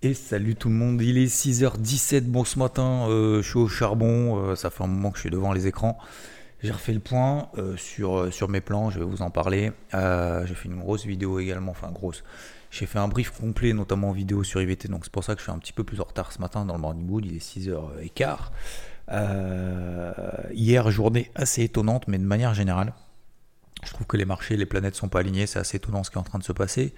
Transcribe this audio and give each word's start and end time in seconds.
Et 0.00 0.14
salut 0.14 0.54
tout 0.54 0.68
le 0.68 0.76
monde, 0.76 1.02
il 1.02 1.18
est 1.18 1.26
6h17, 1.26 2.20
bon 2.20 2.44
ce 2.44 2.60
matin 2.60 3.08
euh, 3.08 3.42
je 3.42 3.48
suis 3.48 3.58
au 3.58 3.66
charbon, 3.66 4.38
euh, 4.38 4.54
ça 4.54 4.70
fait 4.70 4.84
un 4.84 4.86
moment 4.86 5.10
que 5.10 5.16
je 5.16 5.22
suis 5.22 5.30
devant 5.30 5.52
les 5.52 5.66
écrans. 5.66 5.98
J'ai 6.62 6.70
refait 6.70 6.92
le 6.92 7.00
point 7.00 7.48
euh, 7.58 7.76
sur, 7.76 8.32
sur 8.32 8.48
mes 8.48 8.60
plans, 8.60 8.90
je 8.90 9.00
vais 9.00 9.04
vous 9.04 9.22
en 9.22 9.30
parler. 9.30 9.72
j'ai 9.92 10.54
fait 10.54 10.68
une 10.68 10.78
grosse 10.78 11.04
vidéo 11.04 11.40
également, 11.40 11.72
enfin 11.72 11.90
grosse. 11.90 12.22
J'ai 12.70 12.86
fait 12.86 13.00
un 13.00 13.08
brief 13.08 13.32
complet, 13.32 13.72
notamment 13.72 14.10
en 14.10 14.12
vidéo 14.12 14.44
sur 14.44 14.62
IVT, 14.62 14.86
donc 14.86 15.00
c'est 15.02 15.12
pour 15.12 15.24
ça 15.24 15.34
que 15.34 15.40
je 15.40 15.46
suis 15.46 15.52
un 15.52 15.58
petit 15.58 15.72
peu 15.72 15.82
plus 15.82 16.00
en 16.00 16.04
retard 16.04 16.30
ce 16.30 16.40
matin 16.40 16.64
dans 16.64 16.74
le 16.74 16.80
morning 16.80 17.10
wood, 17.10 17.26
il 17.26 17.34
est 17.34 17.44
6h15. 17.44 18.52
hier, 20.52 20.90
journée 20.92 21.32
assez 21.34 21.64
étonnante, 21.64 22.06
mais 22.06 22.18
de 22.18 22.24
manière 22.24 22.54
générale, 22.54 22.92
je 23.82 23.90
trouve 23.90 24.06
que 24.06 24.16
les 24.16 24.24
marchés, 24.24 24.56
les 24.56 24.66
planètes 24.66 24.94
sont 24.94 25.08
pas 25.08 25.18
alignées, 25.20 25.46
c'est 25.48 25.58
assez 25.58 25.78
étonnant 25.78 26.04
ce 26.04 26.10
qui 26.10 26.18
est 26.18 26.20
en 26.20 26.24
train 26.24 26.38
de 26.38 26.44
se 26.44 26.52
passer. 26.52 26.94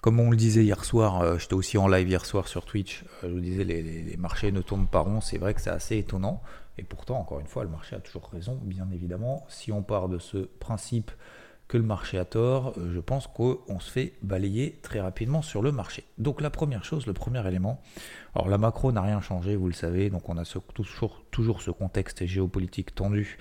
Comme 0.00 0.20
on 0.20 0.30
le 0.30 0.36
disait 0.36 0.62
hier 0.62 0.84
soir, 0.84 1.20
euh, 1.20 1.38
j'étais 1.38 1.54
aussi 1.54 1.76
en 1.76 1.88
live 1.88 2.08
hier 2.08 2.24
soir 2.24 2.46
sur 2.46 2.64
Twitch, 2.64 3.02
euh, 3.24 3.28
je 3.28 3.34
vous 3.34 3.40
disais 3.40 3.64
les, 3.64 4.16
marchés 4.16 4.52
ne 4.52 4.60
tournent 4.60 4.86
pas 4.86 5.00
rond, 5.00 5.20
c'est 5.20 5.38
vrai 5.38 5.54
que 5.54 5.60
c'est 5.60 5.70
assez 5.70 5.98
étonnant. 5.98 6.40
Et 6.78 6.84
pourtant, 6.84 7.18
encore 7.18 7.40
une 7.40 7.48
fois, 7.48 7.64
le 7.64 7.70
marché 7.70 7.96
a 7.96 7.98
toujours 7.98 8.30
raison, 8.32 8.60
bien 8.62 8.88
évidemment. 8.92 9.44
Si 9.48 9.72
on 9.72 9.82
part 9.82 10.08
de 10.08 10.20
ce 10.20 10.38
principe 10.38 11.10
que 11.66 11.76
le 11.76 11.82
marché 11.82 12.16
a 12.16 12.24
tort, 12.24 12.74
euh, 12.78 12.92
je 12.94 13.00
pense 13.00 13.26
qu'on 13.26 13.80
se 13.80 13.90
fait 13.90 14.14
balayer 14.22 14.78
très 14.82 15.00
rapidement 15.00 15.42
sur 15.42 15.62
le 15.62 15.72
marché. 15.72 16.04
Donc 16.16 16.40
la 16.40 16.50
première 16.50 16.84
chose, 16.84 17.06
le 17.06 17.12
premier 17.12 17.44
élément, 17.48 17.82
alors 18.36 18.48
la 18.48 18.56
macro 18.56 18.92
n'a 18.92 19.02
rien 19.02 19.20
changé, 19.20 19.56
vous 19.56 19.66
le 19.66 19.74
savez, 19.74 20.10
donc 20.10 20.28
on 20.28 20.38
a 20.38 20.44
toujours 21.32 21.60
ce 21.60 21.72
contexte 21.72 22.24
géopolitique 22.24 22.94
tendu 22.94 23.36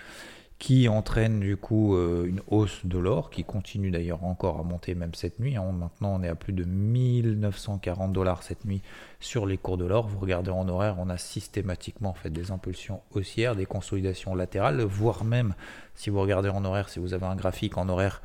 qui 0.60 0.90
entraîne 0.90 1.40
du 1.40 1.56
coup 1.56 1.96
euh, 1.96 2.26
une 2.26 2.42
hausse 2.48 2.84
de 2.84 2.98
l'or 2.98 3.30
qui 3.30 3.44
continue 3.44 3.92
d'ailleurs 3.92 4.24
encore 4.24 4.60
à 4.60 4.64
monter 4.64 4.96
même 4.96 5.14
cette 5.14 5.40
nuit. 5.40 5.56
Hein. 5.56 5.72
Maintenant 5.72 6.16
on 6.16 6.24
est 6.24 6.28
à 6.28 6.36
plus 6.36 6.54
de 6.54 6.64
1940 6.64 8.12
dollars 8.12 8.42
cette 8.42 8.66
nuit 8.66 8.82
sur 9.20 9.46
les 9.46 9.58
cours 9.58 9.78
de 9.78 9.86
l'or. 9.86 10.08
Vous 10.08 10.20
regardez 10.20 10.50
en 10.50 10.68
horaire, 10.68 10.96
on 10.98 11.10
a 11.10 11.18
systématiquement 11.18 12.14
fait 12.14 12.32
des 12.32 12.50
impulsions 12.50 13.02
haussières, 13.12 13.55
des 13.55 13.68
consolidations 13.68 14.34
latérales, 14.34 14.82
voire 14.82 15.24
même 15.24 15.54
si 15.94 16.10
vous 16.10 16.20
regardez 16.20 16.49
en 16.49 16.66
horaire, 16.66 16.90
si 16.90 16.99
vous 16.99 17.14
avez 17.14 17.26
un 17.26 17.36
graphique 17.36 17.77
en 17.77 17.88
horaire, 17.88 18.21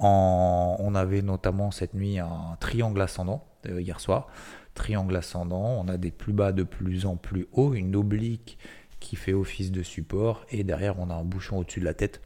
on 0.00 0.92
avait 0.94 1.22
notamment 1.22 1.72
cette 1.72 1.94
nuit 1.94 2.18
un 2.18 2.56
triangle 2.60 3.00
ascendant 3.00 3.44
euh, 3.66 3.80
hier 3.80 4.00
soir. 4.00 4.28
Triangle 4.74 5.16
ascendant, 5.16 5.82
on 5.84 5.88
a 5.88 5.96
des 5.96 6.12
plus 6.12 6.32
bas 6.32 6.52
de 6.52 6.62
plus 6.62 7.04
en 7.04 7.16
plus 7.16 7.48
haut, 7.52 7.74
une 7.74 7.96
oblique 7.96 8.58
qui 9.00 9.16
fait 9.16 9.32
office 9.32 9.70
de 9.70 9.82
support 9.82 10.44
et 10.50 10.64
derrière 10.64 10.98
on 10.98 11.10
a 11.10 11.14
un 11.14 11.24
bouchon 11.24 11.58
au-dessus 11.58 11.80
de 11.80 11.84
la 11.84 11.94
tête 11.94 12.20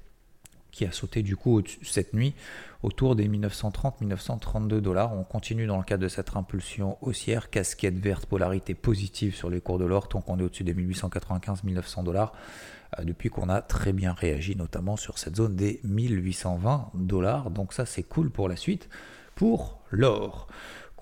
qui 0.73 0.87
a 0.87 0.91
sauté 0.91 1.23
du 1.23 1.37
coup 1.37 1.63
cette 1.83 2.15
nuit 2.15 2.35
autour 2.83 3.15
des 3.15 3.29
1930-1932 3.29 4.81
dollars. 4.81 5.13
On 5.13 5.23
continue 5.23 5.67
dans 5.67 5.77
le 5.77 5.85
cadre 5.85 6.03
de 6.03 6.09
cette 6.09 6.35
impulsion 6.35 6.97
haussière, 7.03 7.51
casquette 7.51 7.99
verte, 7.99 8.27
polarité 8.27 8.75
positive 8.75 9.37
sur 9.37 9.51
les 9.51 9.61
cours 9.61 9.79
de 9.79 9.85
l'or, 9.85 10.09
tant 10.09 10.23
qu'on 10.23 10.39
est 10.39 10.43
au-dessus 10.43 10.65
des 10.65 10.75
1895-1900 10.75 12.05
dollars, 12.05 12.33
euh, 12.99 13.05
depuis 13.05 13.29
qu'on 13.29 13.51
a 13.51 13.61
très 13.61 13.93
bien 13.93 14.15
réagi, 14.15 14.57
notamment 14.57 14.97
sur 14.97 15.19
cette 15.19 15.37
zone 15.37 15.55
des 15.55 15.81
1820 15.85 16.91
dollars. 16.95 17.51
Donc 17.51 17.75
ça 17.75 17.85
c'est 17.87 18.03
cool 18.03 18.31
pour 18.31 18.49
la 18.49 18.57
suite 18.57 18.89
pour 19.35 19.83
l'or. 19.91 20.49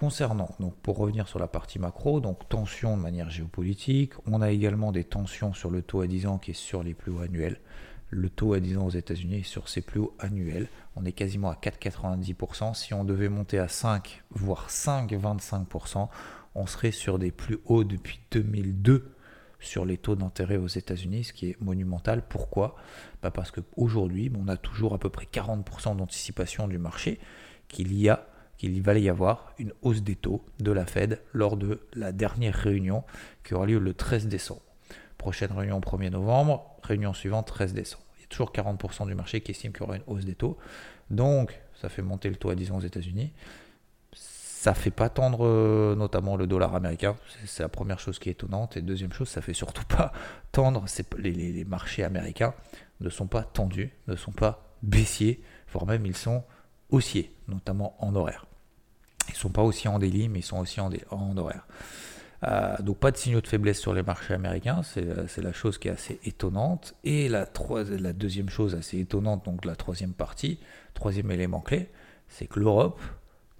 Concernant, 0.01 0.48
donc 0.61 0.75
pour 0.77 0.97
revenir 0.97 1.29
sur 1.29 1.39
la 1.39 1.47
partie 1.47 1.79
macro, 1.79 2.20
donc 2.20 2.48
tension 2.48 2.97
de 2.97 3.03
manière 3.03 3.29
géopolitique, 3.29 4.15
on 4.27 4.41
a 4.41 4.51
également 4.51 4.92
des 4.92 5.05
tensions 5.05 5.53
sur 5.53 5.70
le 5.70 5.83
taux 5.83 6.01
à 6.01 6.07
10 6.07 6.27
ans 6.27 6.39
qui 6.39 6.53
est 6.53 6.55
sur 6.55 6.83
les 6.83 6.95
plus 6.95 7.12
hauts 7.12 7.20
annuels. 7.20 7.61
Le 8.09 8.31
taux 8.31 8.55
à 8.55 8.61
10 8.61 8.79
ans 8.79 8.87
aux 8.87 8.91
États-Unis 8.91 9.41
est 9.41 9.42
sur 9.42 9.69
ses 9.69 9.83
plus 9.83 10.01
hauts 10.01 10.15
annuels. 10.19 10.69
On 10.97 11.05
est 11.05 11.12
quasiment 11.12 11.51
à 11.51 11.55
4,90%. 11.55 12.73
Si 12.73 12.95
on 12.95 13.05
devait 13.05 13.29
monter 13.29 13.59
à 13.59 13.69
5, 13.69 14.23
voire 14.31 14.70
5,25%, 14.70 16.09
on 16.55 16.67
serait 16.67 16.92
sur 16.92 17.19
des 17.19 17.31
plus 17.31 17.59
hauts 17.67 17.85
depuis 17.85 18.20
2002 18.31 19.14
sur 19.59 19.85
les 19.85 19.98
taux 19.98 20.17
d'intérêt 20.17 20.57
aux 20.57 20.67
États-Unis, 20.67 21.25
ce 21.25 21.35
qui 21.35 21.51
est 21.51 21.61
monumental. 21.61 22.23
Pourquoi? 22.27 22.75
Bah 23.23 23.31
Parce 23.31 23.51
qu'aujourd'hui, 23.51 24.33
on 24.35 24.48
a 24.48 24.57
toujours 24.57 24.95
à 24.95 24.98
peu 24.98 25.11
près 25.11 25.27
40% 25.30 25.95
d'anticipation 25.95 26.69
du 26.69 26.79
marché 26.79 27.20
qu'il 27.69 27.95
y 27.95 28.08
a 28.08 28.27
qu'il 28.61 28.83
va 28.83 28.93
y 28.98 29.09
avoir 29.09 29.55
une 29.59 29.73
hausse 29.81 30.03
des 30.03 30.17
taux 30.17 30.45
de 30.59 30.71
la 30.71 30.85
Fed 30.85 31.23
lors 31.33 31.57
de 31.57 31.81
la 31.95 32.13
dernière 32.13 32.55
réunion 32.55 33.05
qui 33.43 33.55
aura 33.55 33.65
lieu 33.65 33.79
le 33.79 33.95
13 33.95 34.27
décembre. 34.27 34.61
Prochaine 35.17 35.51
réunion 35.51 35.81
1er 35.81 36.11
novembre, 36.11 36.77
réunion 36.83 37.15
suivante 37.15 37.47
13 37.47 37.73
décembre. 37.73 38.05
Il 38.19 38.21
y 38.21 38.25
a 38.25 38.27
toujours 38.27 38.53
40% 38.53 39.07
du 39.07 39.15
marché 39.15 39.41
qui 39.41 39.53
estime 39.53 39.73
qu'il 39.73 39.81
y 39.81 39.85
aura 39.85 39.97
une 39.97 40.03
hausse 40.07 40.27
des 40.27 40.35
taux. 40.35 40.59
Donc, 41.09 41.59
ça 41.81 41.89
fait 41.89 42.03
monter 42.03 42.29
le 42.29 42.37
taux 42.37 42.51
à 42.51 42.55
10 42.55 42.73
ans 42.73 42.77
aux 42.77 42.83
États-Unis. 42.83 43.33
Ça 44.13 44.75
fait 44.75 44.91
pas 44.91 45.09
tendre 45.09 45.47
euh, 45.47 45.95
notamment 45.97 46.37
le 46.37 46.47
dollar 46.47 46.75
américain. 46.75 47.17
C'est 47.47 47.63
la 47.63 47.71
première 47.71 47.98
chose 47.98 48.19
qui 48.19 48.29
est 48.29 48.33
étonnante. 48.33 48.77
Et 48.77 48.83
deuxième 48.83 49.15
chose, 49.15 49.31
ça 49.31 49.41
fait 49.41 49.55
surtout 49.55 49.87
pas 49.87 50.13
tendre. 50.53 50.85
Les, 51.17 51.33
les 51.33 51.65
marchés 51.65 52.05
américains 52.05 52.53
ne 53.01 53.09
sont 53.09 53.27
pas 53.27 53.42
tendus, 53.42 53.91
ne 54.07 54.17
sont 54.17 54.33
pas 54.33 54.77
baissiers, 54.83 55.42
voire 55.73 55.87
même 55.87 56.05
ils 56.05 56.17
sont 56.17 56.45
haussiers, 56.91 57.35
notamment 57.48 57.97
en 58.05 58.15
horaire. 58.15 58.45
Sont 59.40 59.48
pas 59.48 59.62
aussi 59.62 59.89
en 59.89 59.98
délit, 59.98 60.28
mais 60.28 60.40
ils 60.40 60.45
sont 60.45 60.58
aussi 60.58 60.80
en, 60.80 60.90
en 61.11 61.36
horaire. 61.39 61.67
Euh, 62.46 62.77
donc 62.80 62.98
pas 62.98 63.11
de 63.11 63.17
signaux 63.17 63.40
de 63.40 63.46
faiblesse 63.46 63.78
sur 63.78 63.95
les 63.95 64.02
marchés 64.02 64.34
américains, 64.34 64.83
c'est 64.83 65.42
la 65.42 65.52
chose 65.55 65.78
qui 65.78 65.89
est 65.89 65.92
assez 65.92 66.20
étonnante. 66.24 66.95
Et 67.05 67.28
la, 67.28 67.46
la 67.89 68.12
deuxième 68.12 68.50
chose 68.50 68.74
assez 68.74 68.98
étonnante, 68.98 69.46
donc 69.46 69.64
la 69.64 69.77
troisième 69.77 70.12
partie, 70.12 70.58
troisième 70.92 71.30
élément 71.30 71.61
clé, 71.61 71.89
c'est 72.29 72.46
que 72.46 72.61
l'Europe 72.61 73.00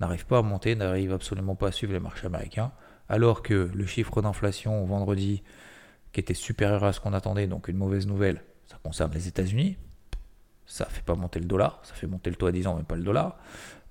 n'arrive 0.01 0.27
pas 0.27 0.39
à 0.39 0.43
monter, 0.43 0.75
n'arrive 0.75 1.15
absolument 1.15 1.55
pas 1.55 1.69
à 1.69 1.73
suivre 1.73 1.95
les 1.95 2.01
marchés 2.01 2.27
américains, 2.27 2.73
alors 3.09 3.43
que 3.43 3.71
le 3.73 3.87
chiffre 3.87 4.21
d'inflation 4.21 4.85
vendredi, 4.85 5.43
qui 6.13 6.21
était 6.21 6.35
supérieur 6.35 6.85
à 6.85 6.93
ce 6.93 7.01
qu'on 7.01 7.15
attendait, 7.15 7.47
donc 7.47 7.69
une 7.69 7.79
mauvaise 7.79 8.07
nouvelle, 8.07 8.43
ça 8.67 8.79
concerne 8.83 9.13
les 9.13 9.29
États-Unis, 9.29 9.79
ça 10.67 10.85
fait 10.87 11.05
pas 11.05 11.17
monter 11.17 11.41
le 11.41 11.47
dollar, 11.47 11.81
ça 11.83 11.95
fait 11.95 12.07
monter 12.07 12.31
le 12.31 12.37
taux 12.37 12.47
à 12.47 12.53
10 12.53 12.67
ans, 12.69 12.77
mais 12.77 12.85
pas 12.85 12.97
le 12.97 13.03
dollar. 13.03 13.39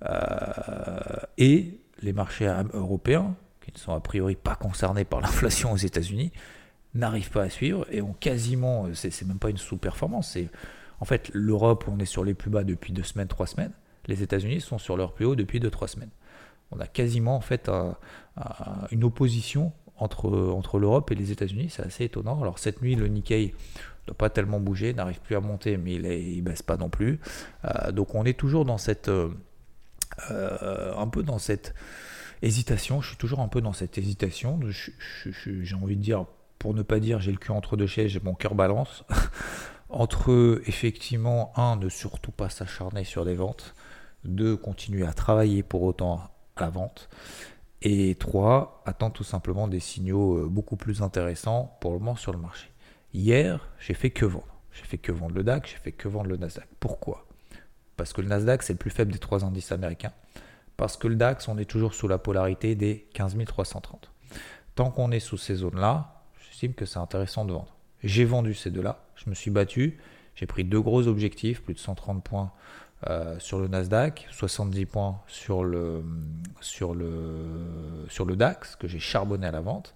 Euh, 0.08 1.20
et 1.36 1.79
les 2.02 2.12
marchés 2.12 2.52
européens, 2.72 3.34
qui 3.64 3.72
ne 3.72 3.78
sont 3.78 3.92
a 3.92 4.00
priori 4.00 4.36
pas 4.36 4.56
concernés 4.56 5.04
par 5.04 5.20
l'inflation 5.22 5.72
aux 5.72 5.76
États-Unis, 5.76 6.32
n'arrivent 6.94 7.30
pas 7.30 7.42
à 7.42 7.50
suivre 7.50 7.86
et 7.90 8.02
ont 8.02 8.14
quasiment, 8.18 8.86
c'est 8.94 9.24
même 9.26 9.38
pas 9.38 9.50
une 9.50 9.58
sous-performance, 9.58 10.32
c'est 10.32 10.48
en 10.98 11.04
fait 11.04 11.30
l'Europe, 11.32 11.84
on 11.88 11.98
est 12.00 12.04
sur 12.04 12.24
les 12.24 12.34
plus 12.34 12.50
bas 12.50 12.64
depuis 12.64 12.92
deux 12.92 13.04
semaines, 13.04 13.28
trois 13.28 13.46
semaines, 13.46 13.72
les 14.06 14.22
États-Unis 14.22 14.60
sont 14.60 14.78
sur 14.78 14.96
leur 14.96 15.12
plus 15.12 15.24
haut 15.24 15.36
depuis 15.36 15.60
deux, 15.60 15.70
trois 15.70 15.88
semaines. 15.88 16.10
On 16.72 16.80
a 16.80 16.86
quasiment 16.86 17.36
en 17.36 17.40
fait 17.40 17.70
une 18.90 19.04
opposition 19.04 19.72
entre, 19.96 20.78
l'Europe 20.78 21.10
et 21.10 21.14
les 21.14 21.30
États-Unis, 21.30 21.68
c'est 21.70 21.82
assez 21.82 22.04
étonnant. 22.04 22.40
Alors 22.40 22.58
cette 22.58 22.80
nuit, 22.82 22.94
le 22.94 23.08
Nikkei 23.08 23.54
n'a 24.08 24.14
pas 24.14 24.30
tellement 24.30 24.60
bougé, 24.60 24.94
n'arrive 24.94 25.20
plus 25.20 25.36
à 25.36 25.40
monter, 25.40 25.76
mais 25.76 25.94
il 25.94 26.38
ne 26.38 26.42
baisse 26.42 26.62
pas 26.62 26.76
non 26.76 26.88
plus. 26.88 27.20
Euh, 27.64 27.92
donc 27.92 28.14
on 28.14 28.24
est 28.24 28.38
toujours 28.38 28.64
dans 28.64 28.78
cette... 28.78 29.08
Euh, 29.08 29.28
euh, 30.30 30.94
un 30.96 31.08
peu 31.08 31.22
dans 31.22 31.38
cette 31.38 31.74
hésitation, 32.42 33.00
je 33.00 33.08
suis 33.08 33.16
toujours 33.16 33.40
un 33.40 33.48
peu 33.48 33.60
dans 33.60 33.72
cette 33.72 33.98
hésitation. 33.98 34.60
J'ai 35.34 35.74
envie 35.74 35.96
de 35.96 36.02
dire, 36.02 36.26
pour 36.58 36.74
ne 36.74 36.82
pas 36.82 37.00
dire 37.00 37.20
j'ai 37.20 37.32
le 37.32 37.38
cul 37.38 37.52
entre 37.52 37.76
deux 37.76 37.86
chaises, 37.86 38.18
mon 38.22 38.34
cœur 38.34 38.54
balance. 38.54 39.04
entre 39.88 40.62
effectivement, 40.66 41.52
un, 41.56 41.76
ne 41.76 41.88
surtout 41.88 42.30
pas 42.30 42.48
s'acharner 42.48 43.04
sur 43.04 43.24
des 43.24 43.34
ventes, 43.34 43.74
deux, 44.24 44.56
continuer 44.56 45.06
à 45.06 45.12
travailler 45.12 45.62
pour 45.62 45.82
autant 45.82 46.20
à 46.56 46.60
la 46.60 46.70
vente, 46.70 47.08
et 47.82 48.14
trois, 48.16 48.82
attendre 48.86 49.14
tout 49.14 49.24
simplement 49.24 49.66
des 49.66 49.80
signaux 49.80 50.48
beaucoup 50.48 50.76
plus 50.76 51.02
intéressants 51.02 51.76
pour 51.80 51.92
le 51.92 51.98
moment 51.98 52.16
sur 52.16 52.32
le 52.32 52.38
marché. 52.38 52.68
Hier, 53.14 53.68
j'ai 53.80 53.94
fait 53.94 54.10
que 54.10 54.26
vendre. 54.26 54.46
J'ai 54.72 54.84
fait 54.84 54.98
que 54.98 55.12
vendre 55.12 55.34
le 55.34 55.42
DAX, 55.42 55.70
j'ai 55.70 55.78
fait 55.78 55.92
que 55.92 56.06
vendre 56.06 56.28
le 56.28 56.36
Nasdaq. 56.36 56.68
Pourquoi? 56.78 57.26
Parce 58.00 58.14
que 58.14 58.22
le 58.22 58.28
Nasdaq, 58.28 58.62
c'est 58.62 58.72
le 58.72 58.78
plus 58.78 58.88
faible 58.88 59.12
des 59.12 59.18
trois 59.18 59.44
indices 59.44 59.72
américains. 59.72 60.12
Parce 60.78 60.96
que 60.96 61.06
le 61.06 61.16
DAX, 61.16 61.48
on 61.48 61.58
est 61.58 61.66
toujours 61.66 61.92
sous 61.92 62.08
la 62.08 62.16
polarité 62.16 62.74
des 62.74 63.06
15 63.12 63.36
330. 63.44 64.10
Tant 64.74 64.90
qu'on 64.90 65.10
est 65.10 65.20
sous 65.20 65.36
ces 65.36 65.56
zones-là, 65.56 66.22
j'estime 66.42 66.72
que 66.72 66.86
c'est 66.86 66.98
intéressant 66.98 67.44
de 67.44 67.52
vendre. 67.52 67.76
J'ai 68.02 68.24
vendu 68.24 68.54
ces 68.54 68.70
deux-là, 68.70 69.04
je 69.16 69.28
me 69.28 69.34
suis 69.34 69.50
battu, 69.50 69.98
j'ai 70.34 70.46
pris 70.46 70.64
deux 70.64 70.80
gros 70.80 71.08
objectifs, 71.08 71.60
plus 71.60 71.74
de 71.74 71.78
130 71.78 72.24
points 72.24 72.52
euh, 73.10 73.38
sur 73.38 73.58
le 73.58 73.68
Nasdaq, 73.68 74.28
70 74.30 74.86
points 74.86 75.20
sur 75.26 75.62
le, 75.62 76.02
sur 76.62 76.94
le, 76.94 78.06
sur 78.08 78.24
le 78.24 78.34
DAX, 78.34 78.76
que 78.76 78.88
j'ai 78.88 78.98
charbonné 78.98 79.46
à 79.46 79.50
la 79.50 79.60
vente. 79.60 79.92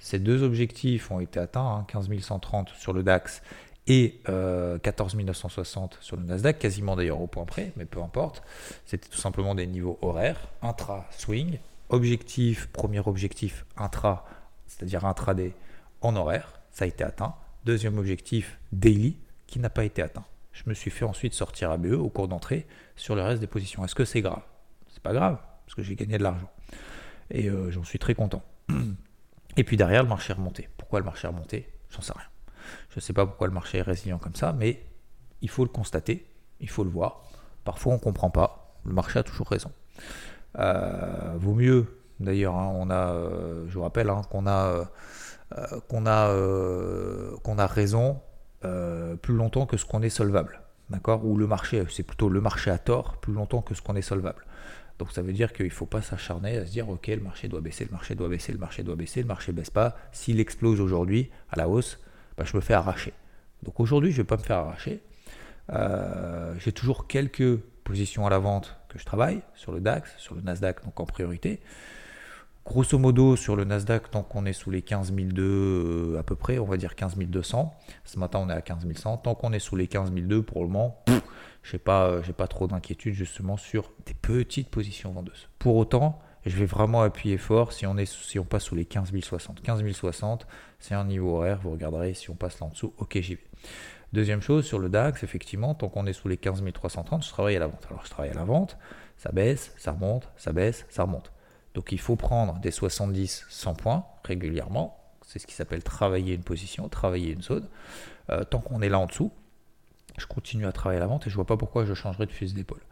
Ces 0.00 0.18
deux 0.18 0.42
objectifs 0.42 1.12
ont 1.12 1.20
été 1.20 1.38
atteints, 1.38 1.84
15 1.86 2.10
hein, 2.10 2.16
130 2.20 2.70
sur 2.70 2.92
le 2.92 3.04
DAX 3.04 3.42
et 3.86 4.20
14 4.24 5.14
euh, 5.14 5.22
960 5.22 5.98
sur 6.00 6.16
le 6.16 6.22
Nasdaq, 6.22 6.58
quasiment 6.58 6.96
d'ailleurs 6.96 7.20
au 7.20 7.26
point 7.26 7.44
près, 7.44 7.72
mais 7.76 7.84
peu 7.84 8.00
importe. 8.00 8.42
C'était 8.86 9.08
tout 9.08 9.18
simplement 9.18 9.54
des 9.54 9.66
niveaux 9.66 9.98
horaires, 10.00 10.48
intra-swing, 10.62 11.58
objectif, 11.90 12.68
premier 12.68 13.00
objectif 13.00 13.66
intra, 13.76 14.24
c'est-à-dire 14.66 15.04
intraday 15.04 15.52
en 16.00 16.16
horaire, 16.16 16.60
ça 16.70 16.84
a 16.84 16.88
été 16.88 17.04
atteint. 17.04 17.34
Deuxième 17.64 17.98
objectif, 17.98 18.58
daily, 18.72 19.16
qui 19.46 19.58
n'a 19.58 19.70
pas 19.70 19.84
été 19.84 20.02
atteint. 20.02 20.24
Je 20.52 20.62
me 20.66 20.74
suis 20.74 20.90
fait 20.90 21.04
ensuite 21.04 21.34
sortir 21.34 21.70
à 21.70 21.78
BE 21.78 21.92
au 21.92 22.08
cours 22.08 22.28
d'entrée 22.28 22.66
sur 22.96 23.14
le 23.16 23.22
reste 23.22 23.40
des 23.40 23.46
positions. 23.46 23.84
Est-ce 23.84 23.94
que 23.94 24.04
c'est 24.04 24.20
grave? 24.20 24.42
C'est 24.88 25.02
pas 25.02 25.12
grave, 25.12 25.38
parce 25.64 25.74
que 25.74 25.82
j'ai 25.82 25.94
gagné 25.94 26.18
de 26.18 26.22
l'argent. 26.22 26.50
Et 27.30 27.48
euh, 27.48 27.70
j'en 27.70 27.84
suis 27.84 27.98
très 27.98 28.14
content. 28.14 28.42
Et 29.56 29.64
puis 29.64 29.76
derrière, 29.76 30.02
le 30.02 30.08
marché 30.08 30.32
est 30.32 30.36
remonté. 30.36 30.68
Pourquoi 30.76 31.00
le 31.00 31.04
marché 31.04 31.26
est 31.26 31.30
remonté? 31.30 31.68
J'en 31.90 32.02
sais 32.02 32.12
rien. 32.12 32.26
Je 32.90 32.96
ne 32.96 33.00
sais 33.00 33.12
pas 33.12 33.26
pourquoi 33.26 33.46
le 33.46 33.52
marché 33.52 33.78
est 33.78 33.82
résilient 33.82 34.18
comme 34.18 34.34
ça, 34.34 34.52
mais 34.52 34.82
il 35.42 35.48
faut 35.48 35.64
le 35.64 35.70
constater, 35.70 36.26
il 36.60 36.68
faut 36.68 36.84
le 36.84 36.90
voir. 36.90 37.22
Parfois, 37.64 37.92
on 37.92 37.96
ne 37.96 38.00
comprend 38.00 38.30
pas. 38.30 38.76
Le 38.84 38.92
marché 38.92 39.18
a 39.18 39.22
toujours 39.22 39.48
raison. 39.48 39.72
Euh, 40.58 41.34
vaut 41.36 41.54
mieux, 41.54 41.86
d'ailleurs, 42.20 42.56
hein, 42.56 42.72
on 42.76 42.90
a, 42.90 43.12
euh, 43.12 43.64
je 43.68 43.74
vous 43.74 43.82
rappelle 43.82 44.10
hein, 44.10 44.22
qu'on 44.30 44.46
a, 44.46 44.86
euh, 45.54 45.80
qu'on 45.88 46.06
a, 46.06 47.38
qu'on 47.42 47.58
a 47.58 47.66
raison 47.66 48.20
plus 49.20 49.34
longtemps 49.34 49.66
que 49.66 49.76
ce 49.76 49.84
qu'on 49.84 50.02
est 50.02 50.10
solvable. 50.10 50.60
D'accord? 50.90 51.24
Ou 51.24 51.36
le 51.36 51.46
marché, 51.46 51.84
c'est 51.90 52.02
plutôt 52.02 52.28
le 52.28 52.40
marché 52.40 52.70
a 52.70 52.78
tort 52.78 53.16
plus 53.18 53.32
longtemps 53.32 53.62
que 53.62 53.74
ce 53.74 53.82
qu'on 53.82 53.96
est 53.96 54.02
solvable. 54.02 54.44
Donc 54.98 55.10
ça 55.12 55.22
veut 55.22 55.32
dire 55.32 55.52
qu'il 55.52 55.66
ne 55.66 55.70
faut 55.70 55.86
pas 55.86 56.02
s'acharner 56.02 56.56
à 56.56 56.66
se 56.66 56.70
dire 56.70 56.88
ok 56.88 57.08
le 57.08 57.20
marché 57.20 57.48
doit 57.48 57.60
baisser, 57.60 57.84
le 57.84 57.90
marché 57.90 58.14
doit 58.14 58.28
baisser, 58.28 58.52
le 58.52 58.58
marché 58.58 58.82
doit 58.82 58.94
baisser, 58.94 59.22
le 59.22 59.26
marché 59.26 59.52
ne 59.52 59.56
baisse 59.56 59.70
pas. 59.70 59.96
S'il 60.12 60.40
explose 60.40 60.80
aujourd'hui 60.80 61.30
à 61.50 61.56
la 61.56 61.68
hausse, 61.68 61.98
bah, 62.36 62.44
je 62.44 62.56
me 62.56 62.60
fais 62.60 62.74
arracher. 62.74 63.12
Donc 63.62 63.80
aujourd'hui 63.80 64.10
je 64.10 64.16
ne 64.18 64.22
vais 64.22 64.26
pas 64.26 64.36
me 64.36 64.42
faire 64.42 64.58
arracher. 64.58 65.02
Euh, 65.72 66.54
j'ai 66.58 66.72
toujours 66.72 67.06
quelques 67.06 67.58
positions 67.84 68.26
à 68.26 68.30
la 68.30 68.38
vente 68.38 68.76
que 68.88 68.98
je 68.98 69.04
travaille 69.04 69.42
sur 69.54 69.72
le 69.72 69.80
DAX, 69.80 70.12
sur 70.18 70.34
le 70.34 70.42
Nasdaq 70.42 70.84
donc 70.84 70.98
en 71.00 71.06
priorité. 71.06 71.60
Grosso 72.66 72.98
modo, 72.98 73.36
sur 73.36 73.56
le 73.56 73.64
Nasdaq, 73.64 74.10
tant 74.10 74.22
qu'on 74.22 74.46
est 74.46 74.54
sous 74.54 74.70
les 74.70 74.80
15 74.80 75.12
200 75.12 75.36
euh, 75.38 76.18
à 76.18 76.22
peu 76.22 76.34
près, 76.34 76.58
on 76.58 76.64
va 76.64 76.78
dire 76.78 76.94
15 76.94 77.18
200. 77.18 77.74
Ce 78.04 78.18
matin, 78.18 78.38
on 78.42 78.48
est 78.48 78.54
à 78.54 78.62
15 78.62 78.90
100. 78.90 79.18
Tant 79.18 79.34
qu'on 79.34 79.52
est 79.52 79.58
sous 79.58 79.76
les 79.76 79.86
15 79.86 80.12
200 80.12 80.42
pour 80.44 80.62
le 80.62 80.70
moment, 80.70 81.04
je 81.62 81.74
n'ai 81.74 81.78
pas, 81.78 82.06
euh, 82.06 82.22
pas 82.34 82.46
trop 82.46 82.66
d'inquiétude 82.66 83.12
justement 83.12 83.58
sur 83.58 83.92
des 84.06 84.14
petites 84.14 84.70
positions 84.70 85.12
vendeuses. 85.12 85.50
Pour 85.58 85.76
autant, 85.76 86.18
je 86.46 86.56
vais 86.56 86.66
vraiment 86.66 87.02
appuyer 87.02 87.38
fort 87.38 87.72
si 87.72 87.86
on, 87.86 87.96
est, 87.96 88.06
si 88.06 88.38
on 88.38 88.44
passe 88.44 88.64
sous 88.64 88.74
les 88.74 88.84
15 88.84 89.12
060. 89.18 89.62
15 89.62 89.90
060, 89.92 90.46
c'est 90.78 90.94
un 90.94 91.04
niveau 91.04 91.36
horaire, 91.36 91.60
vous 91.62 91.70
regarderez 91.70 92.14
si 92.14 92.30
on 92.30 92.34
passe 92.34 92.60
là 92.60 92.66
en 92.66 92.70
dessous, 92.70 92.92
ok 92.98 93.18
j'y 93.20 93.36
vais. 93.36 93.44
Deuxième 94.12 94.40
chose, 94.40 94.64
sur 94.64 94.78
le 94.78 94.88
DAX, 94.88 95.24
effectivement, 95.24 95.74
tant 95.74 95.88
qu'on 95.88 96.06
est 96.06 96.12
sous 96.12 96.28
les 96.28 96.36
15 96.36 96.62
330, 96.72 97.24
je 97.24 97.30
travaille 97.30 97.56
à 97.56 97.58
la 97.58 97.66
vente. 97.66 97.84
Alors 97.90 98.04
je 98.04 98.10
travaille 98.10 98.30
à 98.30 98.34
la 98.34 98.44
vente, 98.44 98.76
ça 99.16 99.32
baisse, 99.32 99.72
ça 99.76 99.92
remonte, 99.92 100.28
ça 100.36 100.52
baisse, 100.52 100.86
ça 100.88 101.02
remonte. 101.02 101.32
Donc 101.74 101.90
il 101.90 101.98
faut 101.98 102.14
prendre 102.14 102.60
des 102.60 102.70
70, 102.70 103.46
100 103.48 103.74
points 103.74 104.04
régulièrement. 104.22 105.00
C'est 105.26 105.38
ce 105.38 105.46
qui 105.46 105.54
s'appelle 105.54 105.82
travailler 105.82 106.34
une 106.34 106.44
position, 106.44 106.88
travailler 106.88 107.32
une 107.32 107.42
zone. 107.42 107.66
Euh, 108.30 108.44
tant 108.44 108.60
qu'on 108.60 108.82
est 108.82 108.88
là 108.88 108.98
en 108.98 109.06
dessous, 109.06 109.32
je 110.16 110.26
continue 110.26 110.66
à 110.66 110.72
travailler 110.72 110.98
à 110.98 111.00
la 111.00 111.08
vente 111.08 111.26
et 111.26 111.30
je 111.30 111.34
ne 111.34 111.36
vois 111.36 111.46
pas 111.46 111.56
pourquoi 111.56 111.84
je 111.84 111.94
changerais 111.94 112.26
de 112.26 112.32
fusil 112.32 112.54
d'épaule. 112.54 112.82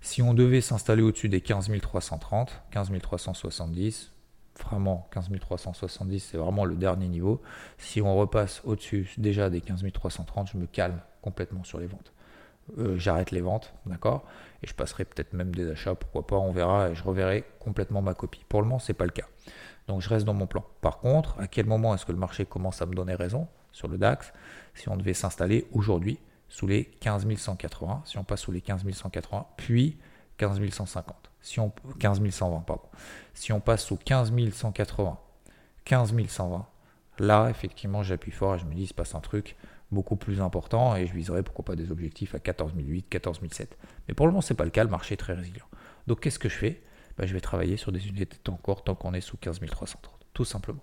Si 0.00 0.22
on 0.22 0.34
devait 0.34 0.60
s'installer 0.60 1.02
au-dessus 1.02 1.28
des 1.28 1.40
15 1.40 1.70
330, 1.80 2.62
15 2.70 2.90
370, 3.02 4.12
vraiment 4.62 5.08
15 5.12 5.30
370 5.40 6.20
c'est 6.20 6.38
vraiment 6.38 6.64
le 6.64 6.76
dernier 6.76 7.08
niveau. 7.08 7.42
Si 7.78 8.00
on 8.00 8.16
repasse 8.16 8.62
au-dessus 8.64 9.10
déjà 9.18 9.50
des 9.50 9.60
15 9.60 9.84
330, 9.92 10.50
je 10.52 10.58
me 10.58 10.66
calme 10.66 11.00
complètement 11.22 11.64
sur 11.64 11.80
les 11.80 11.86
ventes. 11.86 12.12
Euh, 12.78 12.98
j'arrête 12.98 13.30
les 13.30 13.40
ventes, 13.40 13.72
d'accord? 13.86 14.24
Et 14.62 14.66
je 14.66 14.74
passerai 14.74 15.04
peut-être 15.04 15.32
même 15.32 15.54
des 15.54 15.70
achats, 15.70 15.94
pourquoi 15.94 16.26
pas, 16.26 16.36
on 16.36 16.52
verra, 16.52 16.90
et 16.90 16.94
je 16.94 17.02
reverrai 17.02 17.44
complètement 17.58 18.02
ma 18.02 18.14
copie. 18.14 18.44
Pour 18.48 18.60
le 18.60 18.68
moment, 18.68 18.78
c'est 18.78 18.94
pas 18.94 19.06
le 19.06 19.10
cas. 19.10 19.26
Donc 19.86 20.02
je 20.02 20.08
reste 20.08 20.26
dans 20.26 20.34
mon 20.34 20.46
plan. 20.46 20.64
Par 20.80 20.98
contre, 20.98 21.40
à 21.40 21.48
quel 21.48 21.66
moment 21.66 21.94
est-ce 21.94 22.04
que 22.04 22.12
le 22.12 22.18
marché 22.18 22.44
commence 22.44 22.82
à 22.82 22.86
me 22.86 22.94
donner 22.94 23.14
raison 23.14 23.48
sur 23.72 23.88
le 23.88 23.96
DAX? 23.96 24.32
Si 24.74 24.88
on 24.88 24.96
devait 24.96 25.14
s'installer 25.14 25.66
aujourd'hui 25.72 26.18
sous 26.48 26.66
les 26.66 26.84
15 26.84 27.26
180, 27.36 28.02
si 28.04 28.18
on 28.18 28.24
passe 28.24 28.40
sous 28.40 28.52
les 28.52 28.60
15 28.60 28.84
180, 28.90 29.46
puis 29.56 29.98
15 30.38 30.60
150, 30.70 31.30
si 31.40 31.60
on, 31.60 31.72
15 31.98 32.28
120, 32.28 32.60
pardon. 32.60 32.82
Si 33.34 33.52
on 33.52 33.60
passe 33.60 33.84
sous 33.84 33.96
15 33.96 34.32
180, 34.52 35.18
15 35.84 36.14
120, 36.28 36.66
là, 37.18 37.48
effectivement, 37.48 38.02
j'appuie 38.02 38.32
fort 38.32 38.54
et 38.54 38.58
je 38.58 38.64
me 38.64 38.74
dis, 38.74 38.82
il 38.82 38.86
se 38.86 38.94
passe 38.94 39.14
un 39.14 39.20
truc, 39.20 39.56
beaucoup 39.90 40.16
plus 40.16 40.40
important 40.40 40.96
et 40.96 41.06
je 41.06 41.14
viserai 41.14 41.42
pourquoi 41.42 41.64
pas 41.64 41.76
des 41.76 41.90
objectifs 41.90 42.34
à 42.34 42.38
14 42.38 42.72
008, 42.76 43.08
14 43.08 43.40
007. 43.50 43.76
Mais 44.06 44.14
pour 44.14 44.26
le 44.26 44.32
moment, 44.32 44.42
c'est 44.42 44.54
pas 44.54 44.64
le 44.64 44.70
cas, 44.70 44.84
le 44.84 44.90
marché 44.90 45.14
est 45.14 45.18
très 45.18 45.34
résilient. 45.34 45.66
Donc 46.06 46.20
qu'est-ce 46.20 46.38
que 46.38 46.48
je 46.48 46.56
fais? 46.56 46.82
Ben, 47.16 47.26
Je 47.26 47.34
vais 47.34 47.40
travailler 47.40 47.76
sur 47.76 47.92
des 47.92 48.06
unités 48.08 48.38
encore 48.50 48.84
tant 48.84 48.94
qu'on 48.94 49.14
est 49.14 49.20
sous 49.20 49.36
15 49.36 49.60
330, 49.60 50.10
tout 50.34 50.44
simplement. 50.44 50.82